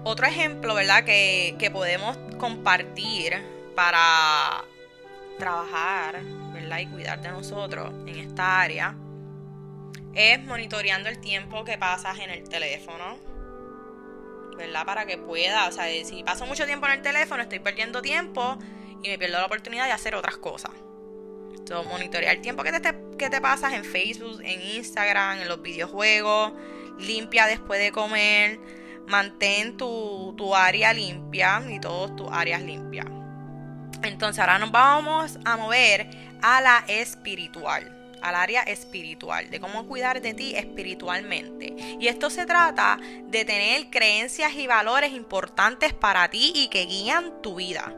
Otro 0.02 0.26
ejemplo, 0.26 0.74
¿verdad? 0.74 1.04
Que, 1.04 1.56
que 1.58 1.70
podemos 1.70 2.16
compartir 2.38 3.36
para 3.74 4.64
trabajar, 5.38 6.22
¿verdad? 6.52 6.78
Y 6.78 6.86
cuidar 6.86 7.20
de 7.20 7.30
nosotros 7.30 7.92
en 8.06 8.18
esta 8.18 8.60
área 8.60 8.94
es 10.14 10.42
monitoreando 10.44 11.08
el 11.08 11.20
tiempo 11.20 11.64
que 11.64 11.78
pasas 11.78 12.18
en 12.18 12.30
el 12.30 12.48
teléfono. 12.48 13.18
¿Verdad? 14.56 14.84
Para 14.84 15.06
que 15.06 15.16
pueda, 15.16 15.68
o 15.68 15.72
sea, 15.72 15.86
si 16.04 16.22
paso 16.22 16.44
mucho 16.44 16.66
tiempo 16.66 16.86
en 16.86 16.92
el 16.92 17.02
teléfono, 17.02 17.42
estoy 17.42 17.60
perdiendo 17.60 18.02
tiempo 18.02 18.58
y 19.02 19.08
me 19.08 19.18
pierdo 19.18 19.38
la 19.38 19.46
oportunidad 19.46 19.86
de 19.86 19.92
hacer 19.92 20.14
otras 20.14 20.36
cosas. 20.36 20.72
Entonces, 21.70 21.92
monitorear 21.92 22.34
el 22.34 22.42
tiempo 22.42 22.64
que 22.64 22.72
te, 22.72 22.94
que 23.16 23.30
te 23.30 23.40
pasas 23.40 23.74
en 23.74 23.84
Facebook, 23.84 24.40
en 24.42 24.60
Instagram, 24.60 25.42
en 25.42 25.46
los 25.46 25.62
videojuegos, 25.62 26.52
limpia 26.98 27.46
después 27.46 27.78
de 27.78 27.92
comer, 27.92 28.58
mantén 29.06 29.76
tu, 29.76 30.34
tu 30.36 30.56
área 30.56 30.92
limpia 30.92 31.62
y 31.70 31.78
todas 31.78 32.16
tus 32.16 32.26
áreas 32.32 32.60
limpias. 32.62 33.06
Entonces 34.02 34.40
ahora 34.40 34.58
nos 34.58 34.72
vamos 34.72 35.38
a 35.44 35.56
mover 35.56 36.10
a 36.42 36.60
la 36.60 36.84
espiritual 36.88 37.96
al 38.20 38.34
área 38.34 38.62
espiritual, 38.64 39.48
de 39.48 39.60
cómo 39.60 39.86
cuidar 39.86 40.20
de 40.20 40.34
ti 40.34 40.54
espiritualmente. 40.54 41.74
Y 41.98 42.08
esto 42.08 42.28
se 42.28 42.44
trata 42.44 42.98
de 43.28 43.46
tener 43.46 43.88
creencias 43.88 44.52
y 44.56 44.66
valores 44.66 45.12
importantes 45.12 45.94
para 45.94 46.28
ti 46.28 46.52
y 46.54 46.68
que 46.68 46.84
guían 46.84 47.40
tu 47.40 47.54
vida. 47.54 47.94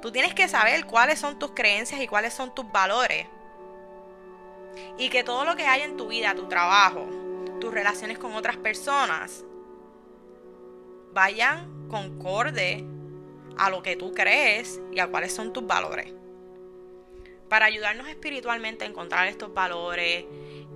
Tú 0.00 0.12
tienes 0.12 0.34
que 0.34 0.48
saber 0.48 0.86
cuáles 0.86 1.18
son 1.18 1.38
tus 1.38 1.52
creencias 1.52 2.00
y 2.00 2.06
cuáles 2.06 2.34
son 2.34 2.54
tus 2.54 2.70
valores. 2.70 3.26
Y 4.98 5.08
que 5.08 5.24
todo 5.24 5.44
lo 5.44 5.56
que 5.56 5.66
hay 5.66 5.82
en 5.82 5.96
tu 5.96 6.08
vida, 6.08 6.34
tu 6.34 6.48
trabajo, 6.48 7.06
tus 7.60 7.72
relaciones 7.72 8.18
con 8.18 8.34
otras 8.34 8.56
personas, 8.56 9.44
vayan 11.12 11.88
concorde 11.88 12.84
a 13.56 13.70
lo 13.70 13.82
que 13.82 13.96
tú 13.96 14.12
crees 14.12 14.80
y 14.92 15.00
a 15.00 15.08
cuáles 15.08 15.34
son 15.34 15.52
tus 15.52 15.66
valores 15.66 16.12
para 17.48 17.66
ayudarnos 17.66 18.08
espiritualmente 18.08 18.84
a 18.84 18.88
encontrar 18.88 19.28
estos 19.28 19.52
valores 19.54 20.24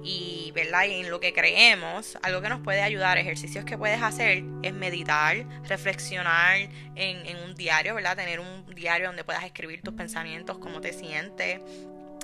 y, 0.03 0.53
¿verdad? 0.55 0.85
y 0.85 1.01
en 1.01 1.11
lo 1.11 1.21
que 1.21 1.33
creemos, 1.33 2.19
algo 2.23 2.41
que 2.41 2.49
nos 2.49 2.61
puede 2.61 2.83
ayudar, 2.83 3.19
ejercicios 3.19 3.65
que 3.65 3.77
puedes 3.77 4.03
hacer 4.03 4.43
es 4.63 4.73
meditar, 4.73 5.47
reflexionar 5.65 6.57
en, 6.95 7.27
en 7.27 7.37
un 7.39 7.55
diario, 7.55 7.95
¿verdad? 7.95 8.17
Tener 8.17 8.41
un 8.41 8.65
diario 8.75 9.09
donde 9.09 9.25
puedas 9.25 9.45
escribir 9.45 9.83
tus 9.83 9.95
pensamientos, 9.95 10.59
cómo 10.59 10.81
te 10.81 10.93
sientes, 10.93 11.61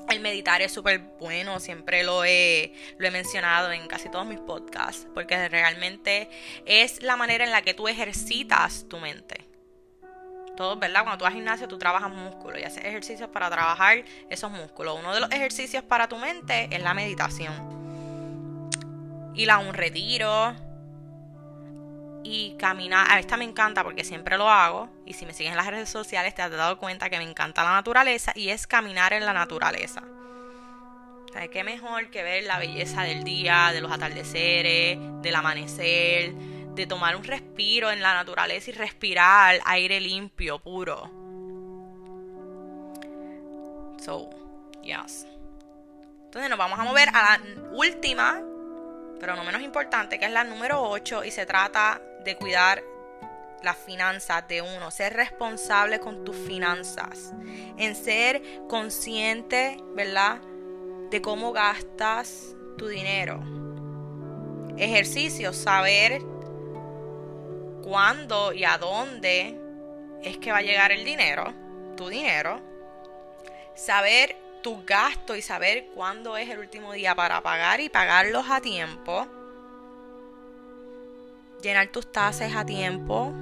el 0.08 0.20
meditar 0.20 0.62
es 0.62 0.72
súper 0.72 1.00
bueno, 1.18 1.58
siempre 1.58 2.04
lo 2.04 2.24
he, 2.24 2.72
lo 2.98 3.08
he 3.08 3.10
mencionado 3.10 3.72
en 3.72 3.88
casi 3.88 4.08
todos 4.08 4.26
mis 4.26 4.38
podcasts, 4.38 5.06
porque 5.14 5.48
realmente 5.48 6.28
es 6.64 7.02
la 7.02 7.16
manera 7.16 7.44
en 7.44 7.50
la 7.50 7.62
que 7.62 7.74
tú 7.74 7.88
ejercitas 7.88 8.86
tu 8.88 8.98
mente. 8.98 9.44
Todos, 10.56 10.78
¿verdad? 10.78 11.02
Cuando 11.02 11.18
tú 11.18 11.24
vas 11.24 11.32
al 11.32 11.36
gimnasio, 11.36 11.68
tú 11.68 11.78
trabajas 11.78 12.10
músculos 12.10 12.58
y 12.60 12.64
haces 12.64 12.84
ejercicios 12.84 13.28
para 13.28 13.50
trabajar 13.50 14.02
esos 14.30 14.50
músculos. 14.50 14.98
Uno 14.98 15.12
de 15.12 15.20
los 15.20 15.30
ejercicios 15.30 15.84
para 15.84 16.08
tu 16.08 16.16
mente 16.16 16.68
es 16.70 16.82
la 16.82 16.94
meditación. 16.94 17.52
Y 19.34 19.48
a 19.48 19.58
un 19.58 19.74
retiro. 19.74 20.54
Y 22.24 22.56
caminar. 22.58 23.06
A 23.10 23.18
esta 23.18 23.36
me 23.36 23.44
encanta 23.44 23.84
porque 23.84 24.02
siempre 24.02 24.38
lo 24.38 24.48
hago. 24.48 24.88
Y 25.04 25.12
si 25.12 25.26
me 25.26 25.34
sigues 25.34 25.52
en 25.52 25.58
las 25.58 25.66
redes 25.66 25.90
sociales, 25.90 26.34
te 26.34 26.40
has 26.40 26.50
dado 26.50 26.78
cuenta 26.78 27.10
que 27.10 27.18
me 27.18 27.28
encanta 27.28 27.62
la 27.62 27.72
naturaleza. 27.72 28.32
Y 28.34 28.48
es 28.48 28.66
caminar 28.66 29.12
en 29.12 29.26
la 29.26 29.34
naturaleza. 29.34 30.02
O 30.02 31.50
qué 31.50 31.64
mejor 31.64 32.08
que 32.10 32.22
ver 32.22 32.44
la 32.44 32.58
belleza 32.58 33.02
del 33.02 33.22
día, 33.22 33.70
de 33.72 33.82
los 33.82 33.92
atardeceres, 33.92 34.98
del 35.20 35.34
amanecer 35.34 36.32
de 36.76 36.86
tomar 36.86 37.16
un 37.16 37.24
respiro 37.24 37.90
en 37.90 38.02
la 38.02 38.14
naturaleza 38.14 38.70
y 38.70 38.74
respirar 38.74 39.60
aire 39.64 39.98
limpio, 39.98 40.58
puro. 40.58 41.10
So, 43.98 44.28
yes. 44.82 45.26
Entonces 46.26 46.50
nos 46.50 46.58
vamos 46.58 46.78
a 46.78 46.84
mover 46.84 47.08
a 47.08 47.12
la 47.12 47.40
última, 47.72 48.42
pero 49.18 49.34
no 49.34 49.42
menos 49.42 49.62
importante, 49.62 50.18
que 50.18 50.26
es 50.26 50.30
la 50.30 50.44
número 50.44 50.82
8 50.82 51.24
y 51.24 51.30
se 51.30 51.46
trata 51.46 52.00
de 52.24 52.36
cuidar 52.36 52.84
las 53.62 53.78
finanzas 53.78 54.46
de 54.46 54.60
uno, 54.60 54.90
ser 54.90 55.14
responsable 55.14 55.98
con 55.98 56.24
tus 56.24 56.36
finanzas, 56.36 57.32
en 57.78 57.96
ser 57.96 58.42
consciente, 58.68 59.78
¿verdad? 59.94 60.42
De 61.10 61.22
cómo 61.22 61.52
gastas 61.52 62.54
tu 62.76 62.86
dinero. 62.88 63.42
Ejercicio, 64.76 65.54
saber 65.54 66.36
cuándo 67.87 68.53
y 68.53 68.64
a 68.64 68.79
dónde 68.79 69.57
es 70.25 70.38
que 70.38 70.51
va 70.51 70.59
a 70.59 70.62
llegar 70.62 70.90
el 70.90 71.05
dinero, 71.05 71.55
tu 71.96 72.09
dinero, 72.09 72.61
saber 73.77 74.35
tu 74.61 74.85
gasto 74.85 75.37
y 75.37 75.42
saber 75.42 75.87
cuándo 75.94 76.37
es 76.37 76.49
el 76.51 76.59
último 76.59 76.92
día 76.92 77.14
para 77.14 77.40
pagar 77.42 77.79
y 77.79 77.88
pagarlos 77.88 78.46
a 78.51 78.61
tiempo, 78.61 79.29
llenar 81.62 81.87
tus 81.88 82.11
tasas 82.11 82.57
a 82.57 82.66
tiempo. 82.66 83.33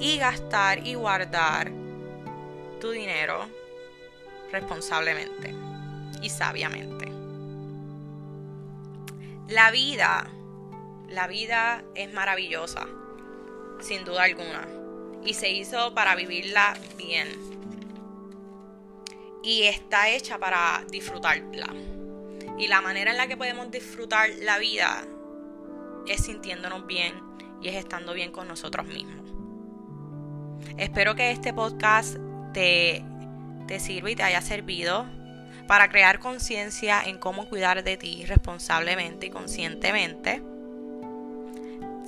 Y 0.00 0.18
gastar 0.18 0.84
y 0.84 0.94
guardar 0.94 1.70
tu 2.80 2.90
dinero 2.90 3.48
responsablemente 4.50 5.54
y 6.20 6.28
sabiamente. 6.28 7.06
La 9.46 9.70
vida 9.70 10.26
la 11.12 11.26
vida 11.26 11.84
es 11.94 12.12
maravillosa, 12.12 12.86
sin 13.80 14.04
duda 14.04 14.22
alguna, 14.22 14.66
y 15.24 15.34
se 15.34 15.50
hizo 15.50 15.94
para 15.94 16.14
vivirla 16.14 16.74
bien. 16.96 17.28
Y 19.42 19.64
está 19.64 20.08
hecha 20.08 20.38
para 20.38 20.84
disfrutarla. 20.90 21.68
Y 22.58 22.68
la 22.68 22.80
manera 22.80 23.10
en 23.10 23.16
la 23.16 23.26
que 23.26 23.36
podemos 23.36 23.70
disfrutar 23.70 24.30
la 24.40 24.58
vida 24.58 25.04
es 26.06 26.24
sintiéndonos 26.24 26.86
bien 26.86 27.14
y 27.60 27.68
es 27.68 27.74
estando 27.74 28.14
bien 28.14 28.32
con 28.32 28.48
nosotros 28.48 28.86
mismos. 28.86 29.20
Espero 30.78 31.14
que 31.14 31.30
este 31.30 31.52
podcast 31.52 32.16
te, 32.54 33.04
te 33.66 33.80
sirva 33.80 34.10
y 34.10 34.16
te 34.16 34.22
haya 34.22 34.40
servido 34.40 35.06
para 35.66 35.90
crear 35.90 36.20
conciencia 36.20 37.02
en 37.04 37.18
cómo 37.18 37.48
cuidar 37.48 37.84
de 37.84 37.96
ti 37.96 38.24
responsablemente 38.26 39.26
y 39.26 39.30
conscientemente 39.30 40.42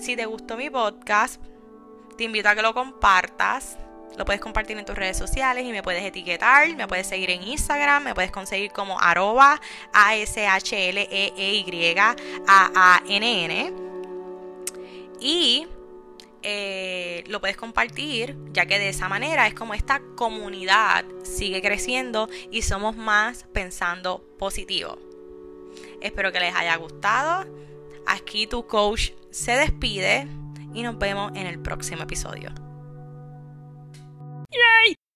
si 0.04 0.16
te 0.16 0.26
gustó 0.26 0.58
mi 0.58 0.68
podcast, 0.68 1.42
te 2.18 2.24
invito 2.24 2.50
a 2.50 2.54
que 2.54 2.60
lo 2.60 2.74
compartas. 2.74 3.78
Lo 4.18 4.26
puedes 4.26 4.40
compartir 4.40 4.76
en 4.76 4.84
tus 4.84 4.94
redes 4.94 5.16
sociales 5.16 5.64
y 5.64 5.72
me 5.72 5.82
puedes 5.82 6.04
etiquetar. 6.04 6.72
Me 6.76 6.86
puedes 6.86 7.06
seguir 7.06 7.30
en 7.30 7.42
Instagram. 7.42 8.04
Me 8.04 8.14
puedes 8.14 8.30
conseguir 8.30 8.70
como 8.70 9.00
arroba. 9.00 9.60
Y 15.20 15.66
lo 17.26 17.40
puedes 17.40 17.56
compartir, 17.56 18.36
ya 18.52 18.66
que 18.66 18.78
de 18.78 18.90
esa 18.90 19.08
manera 19.08 19.46
es 19.46 19.54
como 19.54 19.72
esta 19.72 20.02
comunidad 20.16 21.06
sigue 21.22 21.62
creciendo 21.62 22.28
y 22.50 22.60
somos 22.60 22.94
más 22.94 23.46
pensando 23.54 24.22
positivo. 24.38 24.98
Espero 26.02 26.30
que 26.30 26.40
les 26.40 26.54
haya 26.54 26.76
gustado. 26.76 27.46
Aquí 28.06 28.46
tu 28.46 28.66
coach 28.66 29.10
se 29.30 29.52
despide 29.52 30.28
y 30.74 30.82
nos 30.82 30.98
vemos 30.98 31.32
en 31.34 31.46
el 31.46 31.60
próximo 31.60 32.02
episodio. 32.02 32.50